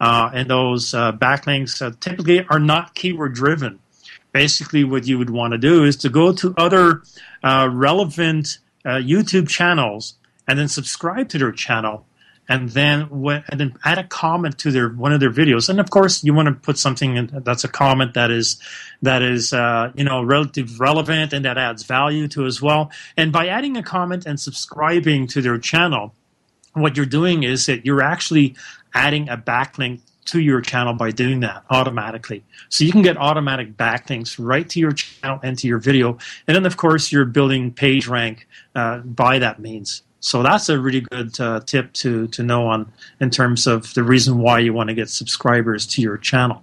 Uh, 0.00 0.30
and 0.34 0.50
those 0.50 0.94
uh, 0.94 1.12
backlinks 1.12 1.78
typically 2.00 2.44
are 2.46 2.58
not 2.58 2.94
keyword 2.94 3.34
driven. 3.34 3.78
Basically, 4.32 4.84
what 4.84 5.06
you 5.06 5.18
would 5.18 5.30
want 5.30 5.52
to 5.52 5.58
do 5.58 5.84
is 5.84 5.96
to 5.98 6.08
go 6.08 6.32
to 6.32 6.54
other 6.56 7.02
relevant 7.42 8.58
YouTube 8.84 9.48
channels 9.48 10.14
and 10.48 10.58
then 10.58 10.68
subscribe 10.68 11.28
to 11.30 11.38
their 11.38 11.52
channel 11.52 12.06
and 12.48 12.68
then 12.70 13.08
and 13.12 13.60
then 13.60 13.74
add 13.84 13.98
a 13.98 14.04
comment 14.04 14.58
to 14.58 14.70
their 14.70 14.88
one 14.88 15.12
of 15.12 15.20
their 15.20 15.30
videos. 15.30 15.68
And 15.68 15.78
of 15.80 15.90
course, 15.90 16.24
you 16.24 16.34
want 16.34 16.48
to 16.48 16.54
put 16.54 16.76
something 16.76 17.16
in, 17.16 17.42
that's 17.44 17.64
a 17.64 17.68
comment 17.68 18.14
that 18.14 18.30
is 18.30 18.60
that 19.02 19.22
is 19.22 19.52
uh, 19.52 19.92
you 19.94 20.04
know 20.04 20.22
relative 20.22 20.80
relevant 20.80 21.32
and 21.32 21.44
that 21.44 21.56
adds 21.56 21.84
value 21.84 22.28
to 22.28 22.46
as 22.46 22.60
well. 22.60 22.90
And 23.16 23.32
by 23.32 23.46
adding 23.46 23.76
a 23.76 23.82
comment 23.82 24.26
and 24.26 24.40
subscribing 24.40 25.28
to 25.28 25.40
their 25.40 25.58
channel, 25.58 26.14
what 26.72 26.96
you're 26.96 27.06
doing 27.06 27.42
is 27.44 27.66
that 27.66 27.86
you're 27.86 28.02
actually 28.02 28.56
adding 28.92 29.28
a 29.28 29.36
backlink 29.36 30.00
to 30.26 30.40
your 30.40 30.60
channel 30.60 30.94
by 30.94 31.10
doing 31.10 31.40
that 31.40 31.64
automatically. 31.70 32.44
So 32.68 32.84
you 32.84 32.92
can 32.92 33.02
get 33.02 33.16
automatic 33.16 33.76
backlinks 33.76 34.36
right 34.38 34.68
to 34.70 34.80
your 34.80 34.92
channel 34.92 35.40
and 35.42 35.58
to 35.58 35.66
your 35.66 35.78
video. 35.78 36.18
And 36.46 36.54
then, 36.54 36.66
of 36.66 36.76
course, 36.76 37.10
you're 37.10 37.24
building 37.24 37.72
page 37.72 38.06
rank 38.06 38.46
uh, 38.74 38.98
by 38.98 39.38
that 39.38 39.60
means. 39.60 40.02
So 40.20 40.44
that's 40.44 40.68
a 40.68 40.78
really 40.78 41.00
good 41.00 41.38
uh, 41.40 41.60
tip 41.66 41.92
to 41.94 42.28
to 42.28 42.44
know 42.44 42.68
on 42.68 42.92
in 43.20 43.30
terms 43.30 43.66
of 43.66 43.92
the 43.94 44.04
reason 44.04 44.38
why 44.38 44.60
you 44.60 44.72
want 44.72 44.88
to 44.88 44.94
get 44.94 45.08
subscribers 45.08 45.84
to 45.88 46.00
your 46.00 46.16
channel. 46.16 46.62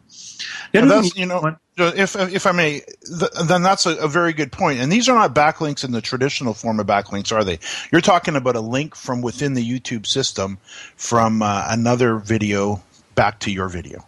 Yeah, 0.72 0.86
that's, 0.86 1.16
you 1.18 1.26
know, 1.26 1.58
if 1.78 2.16
if 2.16 2.46
I 2.46 2.54
may, 2.54 2.82
th- 3.20 3.32
then 3.48 3.62
that's 3.62 3.86
a, 3.86 3.98
a, 3.98 4.08
very 4.08 4.32
good 4.32 4.54
point. 4.54 4.80
And 4.80 4.90
these 4.90 5.10
are 5.10 5.16
not 5.16 5.36
backlinks 5.36 5.84
in 5.84 5.92
the 5.92 6.00
traditional 6.00 6.54
form 6.54 6.80
of 6.80 6.88
backlinks, 6.88 7.36
are 7.36 7.44
they? 7.44 7.60
You're 7.92 8.00
talking 8.00 8.38
about 8.38 8.56
a 8.56 8.62
link 8.62 8.96
from 8.96 9.22
within 9.22 9.56
the 9.56 9.80
YouTube 9.80 10.06
system 10.06 10.58
from 10.96 11.42
uh, 11.42 11.66
another 11.68 12.18
video 12.18 12.82
back 13.20 13.40
to 13.40 13.52
your 13.52 13.68
video. 13.68 14.06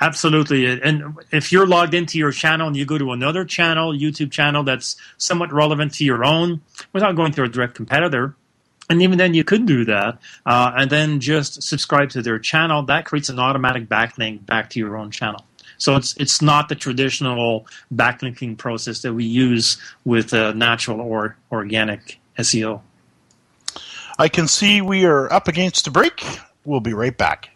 Absolutely. 0.00 0.66
And 0.66 1.16
if 1.30 1.52
you're 1.52 1.66
logged 1.66 1.94
into 1.94 2.18
your 2.18 2.32
channel 2.32 2.66
and 2.66 2.76
you 2.76 2.84
go 2.84 2.98
to 2.98 3.12
another 3.12 3.44
channel, 3.44 3.92
YouTube 3.92 4.32
channel 4.32 4.64
that's 4.64 4.96
somewhat 5.16 5.52
relevant 5.52 5.94
to 5.94 6.04
your 6.04 6.24
own, 6.24 6.60
without 6.92 7.14
going 7.14 7.30
to 7.32 7.44
a 7.44 7.48
direct 7.48 7.76
competitor, 7.76 8.34
and 8.90 9.00
even 9.00 9.18
then, 9.18 9.34
you 9.34 9.44
could 9.44 9.64
do 9.66 9.84
that, 9.84 10.18
uh, 10.44 10.72
and 10.76 10.90
then 10.90 11.18
just 11.20 11.62
subscribe 11.62 12.10
to 12.10 12.22
their 12.22 12.38
channel. 12.38 12.82
That 12.82 13.04
creates 13.04 13.28
an 13.28 13.38
automatic 13.38 13.88
backlink 13.88 14.44
back 14.46 14.70
to 14.70 14.80
your 14.80 14.96
own 14.96 15.10
channel. 15.10 15.44
So 15.78 15.96
it's 15.96 16.16
it's 16.18 16.40
not 16.40 16.68
the 16.68 16.76
traditional 16.76 17.66
backlinking 17.92 18.58
process 18.58 19.02
that 19.02 19.14
we 19.14 19.24
use 19.24 19.76
with 20.04 20.32
uh, 20.32 20.52
natural 20.52 21.00
or 21.00 21.36
organic 21.50 22.18
SEO. 22.38 22.80
I 24.18 24.28
can 24.28 24.46
see 24.46 24.80
we 24.80 25.04
are 25.04 25.32
up 25.32 25.48
against 25.48 25.86
a 25.86 25.90
break. 25.90 26.24
We'll 26.64 26.80
be 26.80 26.94
right 26.94 27.16
back. 27.16 27.55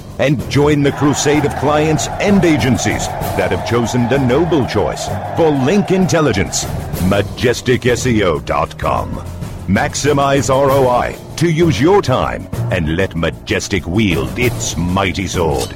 and 0.19 0.39
join 0.49 0.83
the 0.83 0.91
crusade 0.91 1.45
of 1.45 1.55
clients 1.55 2.07
and 2.19 2.43
agencies 2.45 3.07
that 3.37 3.51
have 3.51 3.67
chosen 3.67 4.07
the 4.09 4.19
noble 4.19 4.65
choice 4.65 5.07
for 5.35 5.49
link 5.49 5.91
intelligence. 5.91 6.65
MajesticSEO.com. 7.09 9.09
Maximize 9.67 10.49
ROI 10.49 11.15
to 11.37 11.49
use 11.49 11.79
your 11.79 12.01
time 12.01 12.47
and 12.71 12.95
let 12.95 13.15
Majestic 13.15 13.85
wield 13.87 14.37
its 14.37 14.75
mighty 14.77 15.27
sword. 15.27 15.69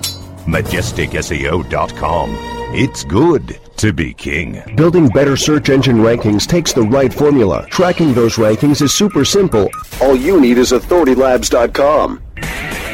MajesticSEO.com. 0.45 2.36
It's 2.78 3.04
good 3.04 3.60
to 3.78 3.93
be 3.93 4.13
king. 4.13 4.62
Building 4.76 5.08
better 5.08 5.38
search 5.38 5.69
engine 5.69 5.98
rankings 5.98 6.48
takes 6.48 6.74
the 6.74 6.82
right 6.82 7.13
formula. 7.13 7.67
Tracking 7.69 8.13
those 8.13 8.36
rankings 8.36 8.82
is 8.82 8.93
super 8.93 9.26
simple. 9.26 9.69
All 10.02 10.15
you 10.15 10.41
need 10.41 10.58
is 10.58 10.71
AuthorityLabs.com. 10.71 12.21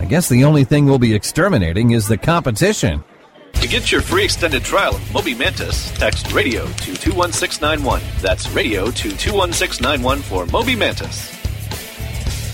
I 0.00 0.06
guess 0.06 0.30
the 0.30 0.44
only 0.44 0.64
thing 0.64 0.86
we'll 0.86 0.98
be 0.98 1.14
exterminating 1.14 1.90
is 1.90 2.08
the 2.08 2.16
competition. 2.16 3.04
To 3.52 3.68
get 3.68 3.92
your 3.92 4.00
free 4.00 4.24
extended 4.24 4.64
trial 4.64 4.96
of 4.96 5.12
Moby 5.12 5.34
Mantis, 5.34 5.90
text 5.92 6.32
radio 6.32 6.64
to 6.64 6.94
21691. 6.94 8.00
That's 8.22 8.48
radio 8.50 8.90
to 8.90 9.10
21691 9.10 10.22
for 10.22 10.46
Moby 10.46 10.74
Mantis. 10.74 11.36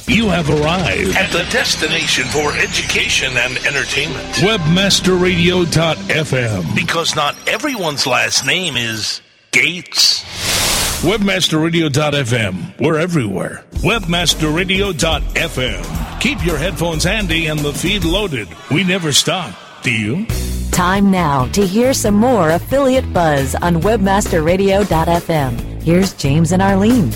You 0.09 0.29
have 0.29 0.51
arrived 0.51 1.17
at 1.17 1.31
the 1.31 1.45
destination 1.53 2.25
for 2.27 2.53
education 2.57 3.37
and 3.37 3.57
entertainment. 3.59 4.27
Webmasterradio.fm. 4.37 6.75
Because 6.75 7.15
not 7.15 7.37
everyone's 7.49 8.09
last 8.09 8.45
name 8.45 8.77
is 8.77 9.21
Gates. 9.53 10.25
Webmasterradio.fm. 11.07 12.81
We're 12.81 12.99
everywhere. 12.99 13.63
Webmasterradio.fm. 13.75 16.21
Keep 16.21 16.45
your 16.45 16.59
headphones 16.59 17.05
handy 17.05 17.47
and 17.47 17.61
the 17.61 17.73
feed 17.73 18.05
loaded. 18.05 18.49
We 18.73 18.83
never 18.83 19.13
stop. 19.13 19.55
Do 19.85 19.93
you? 19.93 20.27
Time 20.73 21.13
now 21.13 21.47
to 21.53 21.65
hear 21.65 21.95
some 21.95 22.17
more 22.17 22.51
affiliate 22.51 23.13
buzz 23.13 23.55
on 23.55 23.77
webmasterradio.fm. 23.83 25.81
Here's 25.81 26.13
James 26.15 26.51
and 26.51 26.61
Arlene. 26.61 27.13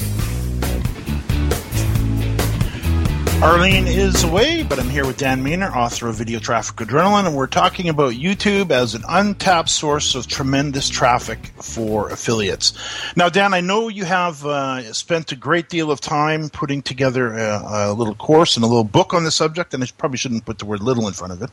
Arlene 3.42 3.86
is 3.86 4.22
away, 4.22 4.62
but 4.62 4.78
I'm 4.78 4.90
here 4.90 5.06
with 5.06 5.16
Dan 5.16 5.42
Maynard, 5.42 5.72
author 5.72 6.08
of 6.08 6.16
Video 6.16 6.38
Traffic 6.38 6.76
Adrenaline, 6.76 7.26
and 7.26 7.34
we're 7.34 7.46
talking 7.46 7.88
about 7.88 8.12
YouTube 8.12 8.70
as 8.70 8.94
an 8.94 9.02
untapped 9.08 9.70
source 9.70 10.14
of 10.14 10.26
tremendous 10.26 10.90
traffic 10.90 11.38
for 11.56 12.10
affiliates. 12.10 12.74
Now, 13.16 13.30
Dan, 13.30 13.54
I 13.54 13.62
know 13.62 13.88
you 13.88 14.04
have 14.04 14.44
uh, 14.44 14.92
spent 14.92 15.32
a 15.32 15.36
great 15.36 15.70
deal 15.70 15.90
of 15.90 16.02
time 16.02 16.50
putting 16.50 16.82
together 16.82 17.32
a, 17.32 17.62
a, 17.64 17.94
little 17.94 18.14
course 18.14 18.56
and 18.56 18.64
a 18.64 18.68
little 18.68 18.84
book 18.84 19.14
on 19.14 19.24
the 19.24 19.30
subject, 19.30 19.72
and 19.72 19.82
I 19.82 19.86
probably 19.96 20.18
shouldn't 20.18 20.44
put 20.44 20.58
the 20.58 20.66
word 20.66 20.82
little 20.82 21.08
in 21.08 21.14
front 21.14 21.32
of 21.32 21.40
it, 21.40 21.48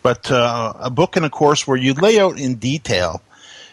but 0.00 0.30
uh, 0.30 0.74
a 0.78 0.90
book 0.90 1.16
and 1.16 1.26
a 1.26 1.30
course 1.30 1.66
where 1.66 1.76
you 1.76 1.94
lay 1.94 2.20
out 2.20 2.38
in 2.38 2.54
detail 2.54 3.20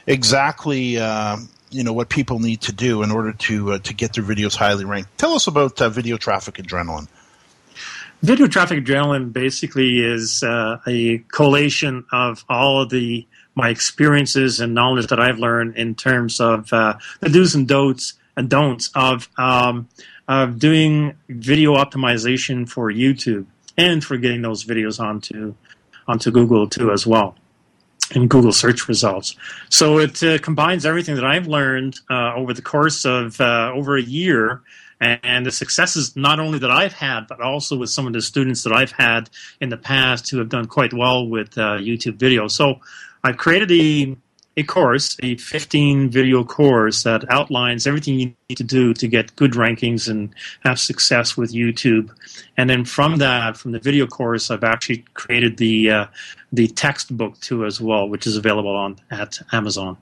exactly. 0.08 0.98
Uh, 0.98 1.38
you 1.70 1.84
know 1.84 1.94
what 1.94 2.10
people 2.10 2.40
need 2.40 2.62
to 2.62 2.74
do 2.74 3.04
in 3.04 3.12
order 3.12 3.32
to 3.32 3.74
uh, 3.74 3.78
to 3.78 3.94
get 3.94 4.14
their 4.14 4.24
videos 4.24 4.56
highly 4.56 4.86
ranked. 4.86 5.16
Tell 5.20 5.34
us 5.34 5.46
about 5.46 5.80
uh, 5.80 5.90
Video 5.90 6.18
Traffic 6.18 6.56
Adrenaline. 6.56 7.08
Video 8.22 8.48
traffic 8.48 8.84
adrenaline 8.84 9.32
basically 9.32 10.00
is 10.00 10.44
uh, 10.44 10.80
a 10.86 11.20
collation 11.30 12.06
of 12.12 12.44
all 12.50 12.82
of 12.82 12.90
the 12.90 13.26
my 13.56 13.70
experiences 13.70 14.60
and 14.60 14.74
knowledge 14.74 15.08
that 15.08 15.20
I've 15.20 15.40
learned 15.40 15.76
in 15.78 15.96
terms 15.96 16.40
of 16.40 16.72
uh, 16.74 16.96
the 17.22 17.30
do's 17.30 17.56
and 17.56 17.68
don'ts 17.68 18.14
and 18.36 18.50
don'ts 18.50 18.90
of 18.94 19.30
um, 19.38 19.88
of 20.28 20.60
doing 20.60 21.16
video 21.30 21.76
optimization 21.76 22.68
for 22.68 22.92
YouTube 22.92 23.46
and 23.78 24.04
for 24.04 24.18
getting 24.18 24.42
those 24.42 24.66
videos 24.66 25.00
onto 25.00 25.56
onto 26.06 26.30
Google 26.30 26.68
too 26.68 26.92
as 26.92 27.08
well 27.08 27.36
in 28.14 28.28
Google 28.28 28.52
search 28.52 28.88
results. 28.90 29.36
So 29.70 30.00
it 30.00 30.22
uh, 30.24 30.40
combines 30.40 30.86
everything 30.86 31.16
that 31.16 31.26
I've 31.26 31.48
learned 31.48 32.00
uh, 32.10 32.34
over 32.36 32.54
the 32.54 32.62
course 32.62 33.06
of 33.06 33.40
uh, 33.40 33.72
over 33.74 33.96
a 33.96 34.02
year 34.02 34.62
and 35.00 35.46
the 35.46 35.52
successes 35.52 36.16
not 36.16 36.40
only 36.40 36.60
that 36.60 36.72
I've 36.72 36.94
had, 36.94 37.28
but 37.28 37.42
also 37.42 37.78
with 37.78 37.90
some 37.90 38.06
of 38.06 38.14
the 38.14 38.22
students 38.22 38.64
that 38.64 38.74
I've 38.74 38.92
had 38.92 39.30
in 39.62 39.70
the 39.70 39.78
past 39.78 40.30
who 40.30 40.40
have 40.40 40.50
done 40.50 40.66
quite 40.66 40.94
well 40.94 41.28
with 41.28 41.58
uh, 41.58 41.78
YouTube 41.78 42.18
videos. 42.18 42.52
So 42.52 42.80
I've 43.24 43.38
created 43.38 43.72
a, 43.72 44.18
a 44.58 44.64
course, 44.64 45.16
a 45.24 45.38
15 45.38 46.10
video 46.10 46.44
course 46.44 47.04
that 47.04 47.24
outlines 47.32 47.88
everything 47.88 48.20
you 48.20 48.34
need 48.50 48.58
to 48.58 48.64
do 48.64 48.94
to 48.96 49.08
get 49.08 49.36
good 49.38 49.54
rankings 49.54 50.10
and 50.10 50.34
have 50.66 50.80
success 50.80 51.38
with 51.38 51.54
YouTube. 51.54 52.10
And 52.58 52.70
then 52.70 52.84
from 52.84 53.18
that, 53.18 53.56
from 53.56 53.72
the 53.72 53.80
video 53.80 54.06
course, 54.06 54.52
I've 54.52 54.66
actually 54.66 55.06
created 55.14 55.58
the 55.58 55.92
uh, 55.92 56.06
the 56.52 56.68
textbook 56.68 57.40
too 57.40 57.66
as 57.66 57.80
well, 57.80 58.10
which 58.10 58.28
is 58.28 58.36
available 58.36 58.76
on 58.76 58.98
at 59.12 59.40
Amazon. 59.54 59.98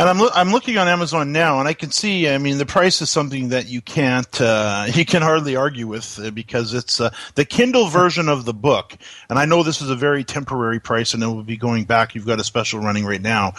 And 0.00 0.08
I'm 0.08 0.18
lo- 0.18 0.30
I'm 0.32 0.50
looking 0.50 0.78
on 0.78 0.88
Amazon 0.88 1.30
now, 1.30 1.58
and 1.58 1.68
I 1.68 1.74
can 1.74 1.90
see. 1.90 2.26
I 2.26 2.38
mean, 2.38 2.56
the 2.56 2.64
price 2.64 3.02
is 3.02 3.10
something 3.10 3.50
that 3.50 3.68
you 3.68 3.82
can't 3.82 4.40
uh, 4.40 4.86
you 4.94 5.04
can 5.04 5.20
hardly 5.20 5.56
argue 5.56 5.86
with 5.86 6.18
uh, 6.18 6.30
because 6.30 6.72
it's 6.72 7.02
uh, 7.02 7.10
the 7.34 7.44
Kindle 7.44 7.86
version 7.86 8.26
of 8.30 8.46
the 8.46 8.54
book. 8.54 8.96
And 9.28 9.38
I 9.38 9.44
know 9.44 9.62
this 9.62 9.82
is 9.82 9.90
a 9.90 9.94
very 9.94 10.24
temporary 10.24 10.80
price, 10.80 11.12
and 11.12 11.22
it 11.22 11.26
will 11.26 11.42
be 11.42 11.58
going 11.58 11.84
back. 11.84 12.14
You've 12.14 12.24
got 12.24 12.40
a 12.40 12.44
special 12.44 12.80
running 12.80 13.04
right 13.04 13.20
now, 13.20 13.52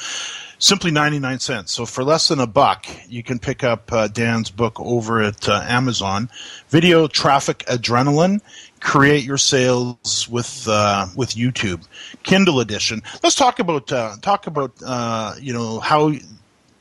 simply 0.58 0.90
ninety 0.90 1.20
nine 1.20 1.38
cents. 1.38 1.74
So 1.74 1.86
for 1.86 2.04
less 2.04 2.30
than 2.30 2.40
a 2.40 2.48
buck, 2.48 2.88
you 3.08 3.22
can 3.22 3.38
pick 3.38 3.64
up 3.64 3.94
uh, 3.94 4.08
Dan's 4.08 4.50
book 4.50 4.80
over 4.80 5.22
at 5.22 5.48
uh, 5.48 5.64
Amazon. 5.68 6.28
Video 6.70 7.06
Traffic 7.06 7.60
Adrenaline 7.68 8.42
create 8.82 9.24
your 9.24 9.38
sales 9.38 10.28
with 10.30 10.67
uh, 10.67 11.08
with 11.15 11.30
YouTube 11.36 11.88
Kindle 12.24 12.60
edition. 12.60 13.02
Let's 13.24 13.36
talk 13.36 13.60
about 13.60 13.91
uh, 13.91 14.15
talk 14.22 14.48
about 14.48 14.74
uh, 14.86 15.36
you 15.39 15.54
know 15.54 15.80
how. 15.80 16.12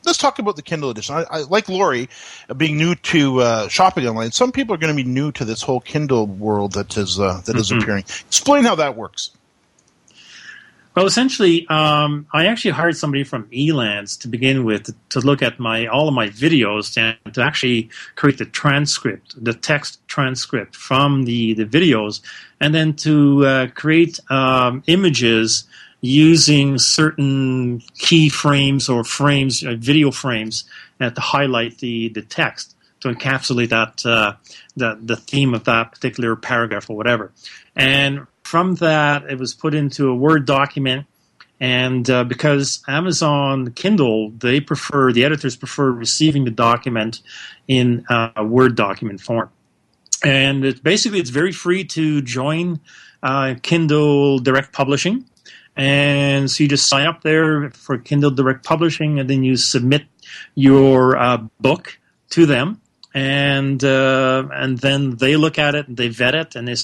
Let's 0.07 0.17
talk 0.17 0.39
about 0.39 0.57
the 0.57 0.63
Kindle 0.63 0.89
edition. 0.89 1.15
I, 1.15 1.25
I 1.31 1.39
like 1.43 1.69
Lori 1.69 2.09
uh, 2.49 2.55
being 2.55 2.79
new 2.79 2.95
to 2.95 3.41
uh, 3.41 3.69
shopping 3.69 4.09
online. 4.09 4.33
Some 4.33 4.51
people 4.51 4.75
are 4.75 4.79
going 4.79 4.97
to 4.97 5.03
be 5.05 5.09
new 5.09 5.31
to 5.33 5.45
this 5.45 5.61
whole 5.63 5.81
Kindle 5.81 6.27
world 6.27 6.73
that 6.73 6.97
is 6.97 7.21
uh, 7.21 7.43
that 7.45 7.57
is 7.57 7.71
Mhm. 7.71 7.83
appearing. 7.83 8.05
Explain 8.27 8.65
how 8.65 8.75
that 8.77 8.97
works. 8.97 9.31
Well, 10.97 11.07
essentially, 11.07 11.69
um, 11.69 12.27
I 12.33 12.47
actually 12.47 12.73
hired 12.73 12.97
somebody 12.97 13.23
from 13.23 13.49
Elance 13.53 14.19
to 14.23 14.29
begin 14.29 14.65
with 14.65 14.93
to 15.11 15.21
look 15.21 15.41
at 15.41 15.61
my 15.61 15.87
all 15.87 16.09
of 16.09 16.15
my 16.15 16.29
videos 16.29 16.99
and 16.99 17.35
to 17.35 17.43
actually 17.43 17.91
create 18.17 18.39
the 18.39 18.45
transcript, 18.45 19.43
the 19.43 19.53
text 19.53 20.07
transcript 20.09 20.75
from 20.75 21.25
the, 21.25 21.55
the 21.55 21.65
videos, 21.65 22.21
and 22.59 22.75
then 22.75 22.95
to 22.97 23.47
uh, 23.47 23.67
create 23.69 24.19
um, 24.31 24.83
images 24.89 25.65
using 26.01 26.77
certain 26.79 27.83
key 27.99 28.29
frames 28.29 28.89
or 28.89 29.05
frames, 29.05 29.63
uh, 29.63 29.77
video 29.79 30.11
frames, 30.11 30.65
uh, 31.01 31.11
to 31.11 31.21
highlight 31.21 31.79
the, 31.79 32.09
the 32.09 32.23
text 32.23 32.75
to 33.01 33.09
encapsulate 33.09 33.71
that 33.71 34.05
uh, 34.05 34.35
the 34.77 34.99
the 35.03 35.17
theme 35.17 35.55
of 35.55 35.65
that 35.65 35.93
particular 35.93 36.37
paragraph 36.37 36.91
or 36.91 36.97
whatever. 36.97 37.33
And 37.77 38.27
from 38.51 38.75
that, 38.77 39.31
it 39.31 39.39
was 39.39 39.55
put 39.55 39.75
into 39.75 40.11
a 40.11 40.15
Word 40.15 40.45
document. 40.45 41.07
And 41.61 42.11
uh, 42.11 42.25
because 42.25 42.83
Amazon 42.89 43.73
Kindle, 43.75 44.31
they 44.31 44.61
prefer 44.61 45.13
the 45.13 45.25
editors 45.25 45.55
prefer 45.55 45.93
receiving 45.93 46.45
the 46.45 46.51
document 46.51 47.21
in 47.69 48.05
uh, 48.11 48.31
a 48.35 48.45
Word 48.45 48.75
document 48.75 49.21
form. 49.21 49.51
And 50.25 50.65
it's 50.65 50.81
basically 50.81 51.21
it's 51.21 51.31
very 51.31 51.53
free 51.53 51.85
to 51.85 52.23
join 52.23 52.81
uh, 53.23 53.55
Kindle 53.63 54.41
Direct 54.41 54.73
Publishing. 54.73 55.25
And 55.77 56.51
so 56.51 56.65
you 56.65 56.69
just 56.69 56.89
sign 56.89 57.07
up 57.07 57.23
there 57.23 57.71
for 57.71 57.99
Kindle 57.99 58.33
Direct 58.33 58.65
Publishing, 58.65 59.21
and 59.21 59.31
then 59.31 59.45
you 59.45 59.57
submit 59.57 60.03
your 60.57 61.17
uh, 61.17 61.39
book 61.61 62.01
to 62.31 62.47
them, 62.47 62.81
and 63.15 63.83
uh, 63.85 64.49
and 64.53 64.79
then 64.79 65.17
they 65.17 65.37
look 65.37 65.57
at 65.59 65.75
it 65.77 65.87
and 65.87 65.97
they 65.97 66.09
vet 66.09 66.35
it, 66.35 66.57
and 66.57 66.67
they 66.67 66.75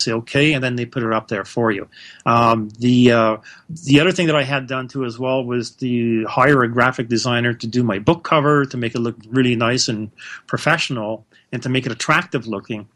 say 0.00 0.12
okay, 0.12 0.52
and 0.52 0.62
then 0.62 0.76
they 0.76 0.86
put 0.86 1.02
it 1.02 1.12
up 1.12 1.28
there 1.28 1.44
for 1.44 1.70
you. 1.70 1.88
Um, 2.24 2.68
the 2.78 3.12
uh, 3.12 3.36
the 3.84 4.00
other 4.00 4.12
thing 4.12 4.26
that 4.26 4.36
I 4.36 4.44
had 4.44 4.66
done 4.66 4.88
too 4.88 5.04
as 5.04 5.18
well 5.18 5.44
was 5.44 5.70
to 5.72 6.24
hire 6.26 6.62
a 6.62 6.68
graphic 6.70 7.08
designer 7.08 7.54
to 7.54 7.66
do 7.66 7.82
my 7.82 7.98
book 7.98 8.24
cover 8.24 8.64
to 8.66 8.76
make 8.76 8.94
it 8.94 9.00
look 9.00 9.16
really 9.28 9.56
nice 9.56 9.88
and 9.88 10.10
professional, 10.46 11.26
and 11.52 11.62
to 11.62 11.68
make 11.68 11.86
it 11.86 11.92
attractive 11.92 12.46
looking, 12.46 12.88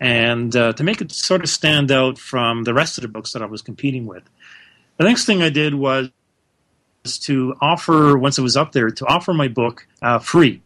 and 0.00 0.54
uh, 0.56 0.72
to 0.74 0.84
make 0.84 1.00
it 1.00 1.12
sort 1.12 1.42
of 1.42 1.50
stand 1.50 1.90
out 1.90 2.18
from 2.18 2.64
the 2.64 2.74
rest 2.74 2.98
of 2.98 3.02
the 3.02 3.08
books 3.08 3.32
that 3.32 3.42
I 3.42 3.46
was 3.46 3.62
competing 3.62 4.06
with. 4.06 4.24
The 4.96 5.04
next 5.04 5.26
thing 5.26 5.42
I 5.42 5.50
did 5.50 5.74
was 5.74 6.10
to 7.04 7.54
offer 7.60 8.16
once 8.16 8.38
it 8.38 8.42
was 8.42 8.56
up 8.56 8.72
there 8.72 8.90
to 8.90 9.06
offer 9.06 9.32
my 9.32 9.48
book 9.48 9.86
uh, 10.02 10.18
free. 10.18 10.62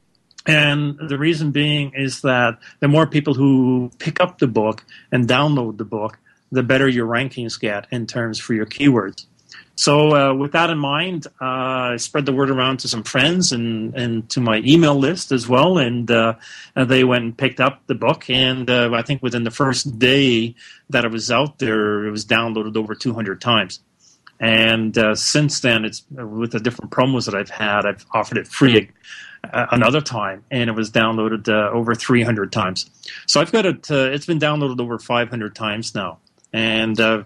And 0.51 0.99
the 0.99 1.17
reason 1.17 1.53
being 1.53 1.93
is 1.95 2.23
that 2.23 2.59
the 2.81 2.89
more 2.89 3.07
people 3.07 3.35
who 3.35 3.93
pick 4.01 4.19
up 4.19 4.39
the 4.39 4.49
book 4.49 4.85
and 5.13 5.29
download 5.29 5.79
the 5.79 5.85
book, 5.85 6.19
the 6.51 6.65
better 6.65 6.89
your 6.89 7.07
rankings 7.07 7.61
get 7.61 7.87
in 7.93 8.05
terms 8.05 8.41
for 8.41 8.53
your 8.53 8.67
keywords. 8.67 9.27
So, 9.77 9.95
uh, 10.17 10.35
with 10.35 10.51
that 10.53 10.69
in 10.69 10.79
mind, 10.79 11.29
uh, 11.41 11.95
I 11.95 11.97
spread 11.99 12.27
the 12.27 12.33
word 12.33 12.51
around 12.51 12.81
to 12.81 12.89
some 12.89 13.05
friends 13.05 13.53
and, 13.53 13.95
and 13.95 14.29
to 14.31 14.41
my 14.41 14.61
email 14.67 14.97
list 14.97 15.31
as 15.31 15.49
well. 15.49 15.79
And 15.79 16.11
uh, 16.11 16.35
they 16.75 17.05
went 17.05 17.23
and 17.23 17.39
picked 17.39 17.61
up 17.61 17.87
the 17.87 17.95
book. 17.95 18.29
And 18.29 18.69
uh, 18.69 18.91
I 18.93 19.03
think 19.03 19.23
within 19.23 19.45
the 19.45 19.53
first 19.53 20.01
day 20.01 20.57
that 20.89 21.05
it 21.05 21.13
was 21.13 21.31
out 21.31 21.61
there, 21.61 22.05
it 22.07 22.11
was 22.11 22.27
downloaded 22.27 22.77
over 22.77 22.97
200 22.97 23.41
times. 23.41 23.79
And 24.41 24.99
uh, 24.99 25.15
since 25.15 25.61
then, 25.61 25.85
it's 25.85 26.03
with 26.11 26.51
the 26.51 26.61
different 26.61 26.91
promos 26.91 27.27
that 27.27 27.37
I've 27.37 27.51
had, 27.51 27.87
I've 27.87 28.05
offered 28.13 28.39
it 28.39 28.49
free 28.49 28.91
uh, 29.45 29.67
another 29.71 30.01
time, 30.01 30.45
and 30.51 30.69
it 30.69 30.75
was 30.75 30.91
downloaded 30.91 31.49
uh, 31.49 31.71
over 31.71 31.95
300 31.95 32.53
times. 32.53 32.91
So 33.27 33.41
I've 33.41 33.53
got 33.53 33.67
it. 33.67 33.91
Uh, 33.91 34.11
it's 34.11 34.27
been 34.27 34.39
downloaded 34.39 34.81
over 34.81 34.99
500 34.99 35.55
times 35.55 35.95
now, 35.95 36.19
and 36.53 37.01
uh, 37.01 37.25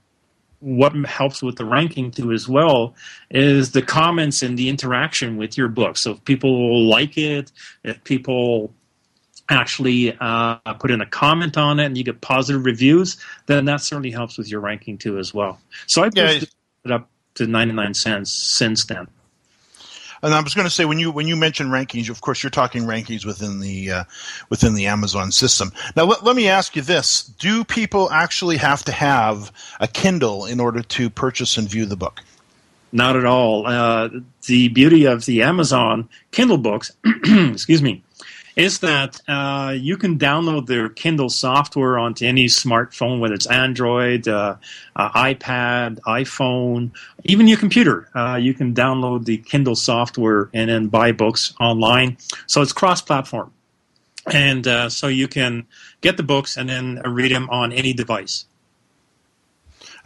what 0.60 0.94
helps 1.04 1.42
with 1.42 1.56
the 1.56 1.64
ranking 1.64 2.10
too 2.10 2.32
as 2.32 2.48
well 2.48 2.94
is 3.30 3.72
the 3.72 3.82
comments 3.82 4.42
and 4.42 4.58
the 4.58 4.68
interaction 4.68 5.36
with 5.36 5.58
your 5.58 5.68
book. 5.68 5.96
So 5.98 6.12
if 6.12 6.24
people 6.24 6.88
like 6.88 7.18
it, 7.18 7.52
if 7.82 8.02
people 8.04 8.72
actually 9.50 10.16
uh, 10.20 10.56
put 10.78 10.90
in 10.90 11.02
a 11.02 11.06
comment 11.06 11.58
on 11.58 11.78
it 11.80 11.84
and 11.84 11.98
you 11.98 12.04
get 12.04 12.20
positive 12.22 12.64
reviews, 12.64 13.18
then 13.46 13.66
that 13.66 13.82
certainly 13.82 14.10
helps 14.10 14.38
with 14.38 14.50
your 14.50 14.60
ranking 14.60 14.96
too 14.96 15.18
as 15.18 15.34
well. 15.34 15.60
So 15.86 16.02
I've 16.02 16.14
Yeah, 16.14 16.28
boosted 16.28 16.48
it 16.84 16.90
up 16.90 17.10
to 17.34 17.46
99 17.46 17.92
cents 17.94 18.30
since 18.30 18.86
then. 18.86 19.06
And 20.24 20.32
I 20.32 20.40
was 20.40 20.54
going 20.54 20.64
to 20.64 20.70
say 20.70 20.86
when 20.86 20.98
you 20.98 21.10
when 21.10 21.28
you 21.28 21.36
mention 21.36 21.68
rankings, 21.68 22.08
of 22.08 22.22
course, 22.22 22.42
you're 22.42 22.48
talking 22.48 22.84
rankings 22.84 23.26
within 23.26 23.60
the 23.60 23.92
uh, 23.92 24.04
within 24.48 24.72
the 24.72 24.86
Amazon 24.86 25.30
system. 25.30 25.70
Now, 25.96 26.04
let, 26.04 26.24
let 26.24 26.34
me 26.34 26.48
ask 26.48 26.74
you 26.74 26.80
this: 26.80 27.24
Do 27.24 27.62
people 27.62 28.10
actually 28.10 28.56
have 28.56 28.82
to 28.84 28.92
have 28.92 29.52
a 29.80 29.86
Kindle 29.86 30.46
in 30.46 30.60
order 30.60 30.80
to 30.82 31.10
purchase 31.10 31.58
and 31.58 31.68
view 31.68 31.84
the 31.84 31.96
book? 31.96 32.22
Not 32.90 33.16
at 33.16 33.26
all. 33.26 33.66
Uh, 33.66 34.08
the 34.46 34.68
beauty 34.68 35.04
of 35.04 35.26
the 35.26 35.42
Amazon 35.42 36.08
Kindle 36.30 36.58
books, 36.58 36.90
excuse 37.24 37.82
me, 37.82 38.02
is 38.56 38.78
that 38.80 39.20
uh, 39.28 39.74
you 39.76 39.96
can 39.96 40.18
download 40.18 40.66
their 40.66 40.88
Kindle 40.88 41.28
software 41.28 41.98
onto 41.98 42.24
any 42.24 42.46
smartphone, 42.46 43.18
whether 43.18 43.34
it's 43.34 43.46
Android, 43.46 44.28
uh, 44.28 44.56
uh, 44.96 45.10
iPad, 45.10 45.98
iPhone, 46.00 46.90
even 47.24 47.48
your 47.48 47.58
computer. 47.58 48.08
Uh, 48.14 48.36
you 48.36 48.54
can 48.54 48.74
download 48.74 49.24
the 49.24 49.38
Kindle 49.38 49.76
software 49.76 50.50
and 50.54 50.70
then 50.70 50.88
buy 50.88 51.12
books 51.12 51.54
online. 51.60 52.16
So 52.46 52.62
it's 52.62 52.72
cross-platform, 52.72 53.52
and 54.32 54.66
uh, 54.66 54.88
so 54.88 55.08
you 55.08 55.28
can 55.28 55.66
get 56.00 56.16
the 56.16 56.22
books 56.22 56.56
and 56.56 56.68
then 56.68 57.02
read 57.04 57.32
them 57.32 57.48
on 57.50 57.72
any 57.72 57.92
device. 57.92 58.46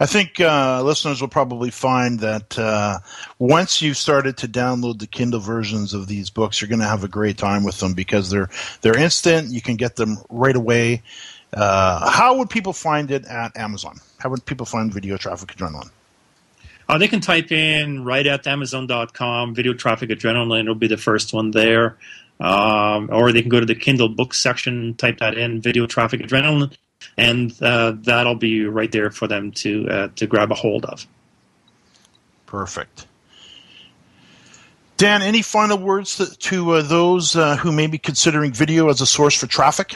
I 0.01 0.05
think 0.05 0.39
uh, 0.39 0.81
listeners 0.83 1.19
will 1.19 1.27
probably 1.27 1.71
find 1.71 2.19
that 2.21 2.57
uh, 2.57 2.99
once 3.37 3.81
you've 3.81 3.97
started 3.97 4.37
to 4.37 4.47
download 4.47 4.99
the 4.99 5.07
Kindle 5.07 5.41
versions 5.41 5.93
of 5.93 6.07
these 6.07 6.29
books, 6.29 6.61
you're 6.61 6.69
going 6.69 6.79
to 6.79 6.87
have 6.87 7.03
a 7.03 7.09
great 7.09 7.37
time 7.37 7.65
with 7.65 7.79
them 7.79 7.93
because 7.93 8.29
they're 8.29 8.49
they're 8.81 8.97
instant. 8.97 9.51
You 9.51 9.61
can 9.61 9.75
get 9.75 9.97
them 9.97 10.17
right 10.29 10.55
away. 10.55 11.01
Uh, 11.51 12.09
how 12.09 12.37
would 12.37 12.49
people 12.49 12.73
find 12.73 13.11
it 13.11 13.25
at 13.25 13.57
Amazon? 13.57 13.99
How 14.19 14.29
would 14.29 14.45
people 14.45 14.65
find 14.65 14.93
Video 14.93 15.17
Traffic 15.17 15.49
Adrenaline? 15.49 15.89
Uh, 16.87 16.97
they 16.97 17.07
can 17.07 17.19
type 17.19 17.51
in 17.51 18.03
right 18.03 18.25
at 18.25 18.47
Amazon.com, 18.47 19.53
video 19.53 19.73
traffic 19.73 20.09
adrenaline. 20.09 20.61
It'll 20.61 20.73
be 20.73 20.87
the 20.87 20.97
first 20.97 21.33
one 21.33 21.51
there. 21.51 21.97
Um, 22.39 23.09
or 23.11 23.31
they 23.31 23.41
can 23.41 23.49
go 23.49 23.59
to 23.59 23.65
the 23.65 23.75
Kindle 23.75 24.09
book 24.09 24.33
section, 24.33 24.95
type 24.95 25.19
that 25.19 25.37
in, 25.37 25.61
video 25.61 25.85
traffic 25.85 26.21
adrenaline, 26.21 26.75
and 27.17 27.55
uh, 27.61 27.93
that'll 27.97 28.35
be 28.35 28.65
right 28.65 28.91
there 28.91 29.11
for 29.11 29.27
them 29.27 29.51
to 29.51 29.89
uh, 29.89 30.07
to 30.15 30.27
grab 30.27 30.51
a 30.51 30.55
hold 30.55 30.85
of. 30.85 31.05
Perfect. 32.45 33.05
Dan, 34.97 35.21
any 35.21 35.41
final 35.41 35.77
words 35.77 36.17
to, 36.17 36.37
to 36.39 36.71
uh, 36.71 36.81
those 36.81 37.35
uh, 37.35 37.55
who 37.55 37.71
may 37.71 37.87
be 37.87 37.97
considering 37.97 38.51
video 38.51 38.89
as 38.89 38.99
a 38.99 39.05
source 39.05 39.33
for 39.33 39.47
traffic? 39.47 39.95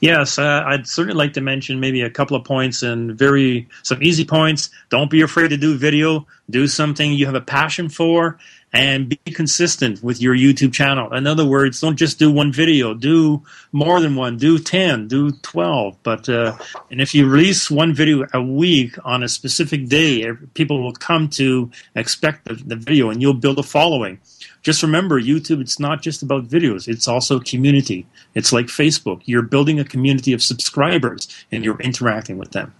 Yes, 0.00 0.38
uh, 0.38 0.62
I'd 0.66 0.86
certainly 0.86 1.16
like 1.16 1.32
to 1.34 1.40
mention 1.40 1.80
maybe 1.80 2.02
a 2.02 2.10
couple 2.10 2.36
of 2.36 2.44
points 2.44 2.82
and 2.82 3.16
very 3.16 3.66
some 3.82 4.02
easy 4.02 4.26
points. 4.26 4.68
Don't 4.90 5.10
be 5.10 5.22
afraid 5.22 5.48
to 5.48 5.56
do 5.56 5.76
video. 5.76 6.26
Do 6.50 6.66
something 6.66 7.12
you 7.12 7.26
have 7.26 7.34
a 7.34 7.40
passion 7.40 7.88
for, 7.88 8.38
and 8.72 9.08
be 9.08 9.16
consistent 9.32 10.02
with 10.02 10.20
your 10.20 10.34
YouTube 10.34 10.72
channel. 10.72 11.12
In 11.12 11.26
other 11.26 11.44
words, 11.44 11.80
don't 11.80 11.96
just 11.96 12.18
do 12.18 12.30
one 12.30 12.52
video. 12.52 12.94
Do 12.94 13.42
more 13.72 14.00
than 14.00 14.16
one. 14.16 14.36
Do 14.36 14.58
ten. 14.58 15.08
Do 15.08 15.32
twelve. 15.42 15.96
But 16.02 16.28
uh, 16.28 16.56
and 16.90 17.00
if 17.00 17.14
you 17.14 17.28
release 17.28 17.70
one 17.70 17.94
video 17.94 18.26
a 18.32 18.42
week 18.42 18.96
on 19.04 19.22
a 19.22 19.28
specific 19.28 19.88
day, 19.88 20.32
people 20.54 20.82
will 20.82 20.92
come 20.92 21.28
to 21.30 21.70
expect 21.94 22.44
the, 22.46 22.54
the 22.54 22.76
video, 22.76 23.10
and 23.10 23.20
you'll 23.20 23.34
build 23.34 23.58
a 23.58 23.62
following 23.62 24.20
just 24.62 24.82
remember 24.82 25.20
YouTube, 25.20 25.60
it's 25.60 25.80
not 25.80 26.02
just 26.02 26.22
about 26.22 26.48
videos, 26.48 26.86
it's 26.86 27.08
also 27.08 27.40
community. 27.40 28.06
It's 28.34 28.52
like 28.52 28.66
Facebook. 28.66 29.22
You're 29.24 29.42
building 29.42 29.80
a 29.80 29.84
community 29.84 30.32
of 30.32 30.42
subscribers 30.42 31.28
and 31.50 31.64
you're 31.64 31.80
interacting 31.80 32.36
with 32.36 32.52
them. 32.52 32.74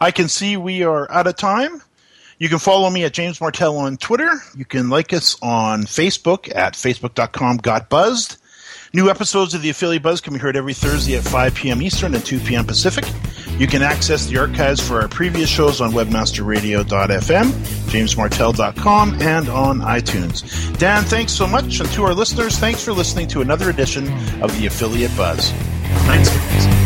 I 0.00 0.10
can 0.10 0.28
see 0.28 0.56
we 0.56 0.82
are 0.82 1.10
out 1.10 1.26
of 1.26 1.36
time. 1.36 1.82
You 2.38 2.48
can 2.48 2.58
follow 2.58 2.90
me 2.90 3.04
at 3.04 3.14
James 3.14 3.40
Martell 3.40 3.78
on 3.78 3.96
Twitter. 3.96 4.30
You 4.54 4.64
can 4.64 4.90
like 4.90 5.12
us 5.12 5.36
on 5.40 5.84
Facebook 5.84 6.54
at 6.54 6.74
facebook.com 6.74 7.58
got 7.58 7.88
buzzed. 7.88 8.36
New 8.92 9.10
episodes 9.10 9.52
of 9.54 9.62
the 9.62 9.70
Affiliate 9.70 10.02
Buzz 10.02 10.20
can 10.20 10.32
be 10.32 10.38
heard 10.38 10.56
every 10.56 10.72
Thursday 10.72 11.16
at 11.16 11.24
5 11.24 11.54
p.m. 11.54 11.82
Eastern 11.82 12.14
and 12.14 12.24
2 12.24 12.38
p.m. 12.40 12.64
Pacific. 12.64 13.04
You 13.58 13.66
can 13.66 13.82
access 13.82 14.26
the 14.26 14.38
archives 14.38 14.86
for 14.86 15.00
our 15.00 15.08
previous 15.08 15.48
shows 15.48 15.80
on 15.80 15.92
webmasterradio.fm, 15.92 17.46
jamesmartell.com, 17.90 19.22
and 19.22 19.48
on 19.48 19.80
iTunes. 19.80 20.78
Dan, 20.78 21.04
thanks 21.04 21.32
so 21.32 21.46
much. 21.46 21.80
And 21.80 21.90
to 21.92 22.04
our 22.04 22.14
listeners, 22.14 22.58
thanks 22.58 22.84
for 22.84 22.92
listening 22.92 23.28
to 23.28 23.40
another 23.40 23.70
edition 23.70 24.04
of 24.42 24.56
the 24.58 24.66
Affiliate 24.66 25.14
Buzz. 25.16 25.50
Thanks. 26.06 26.85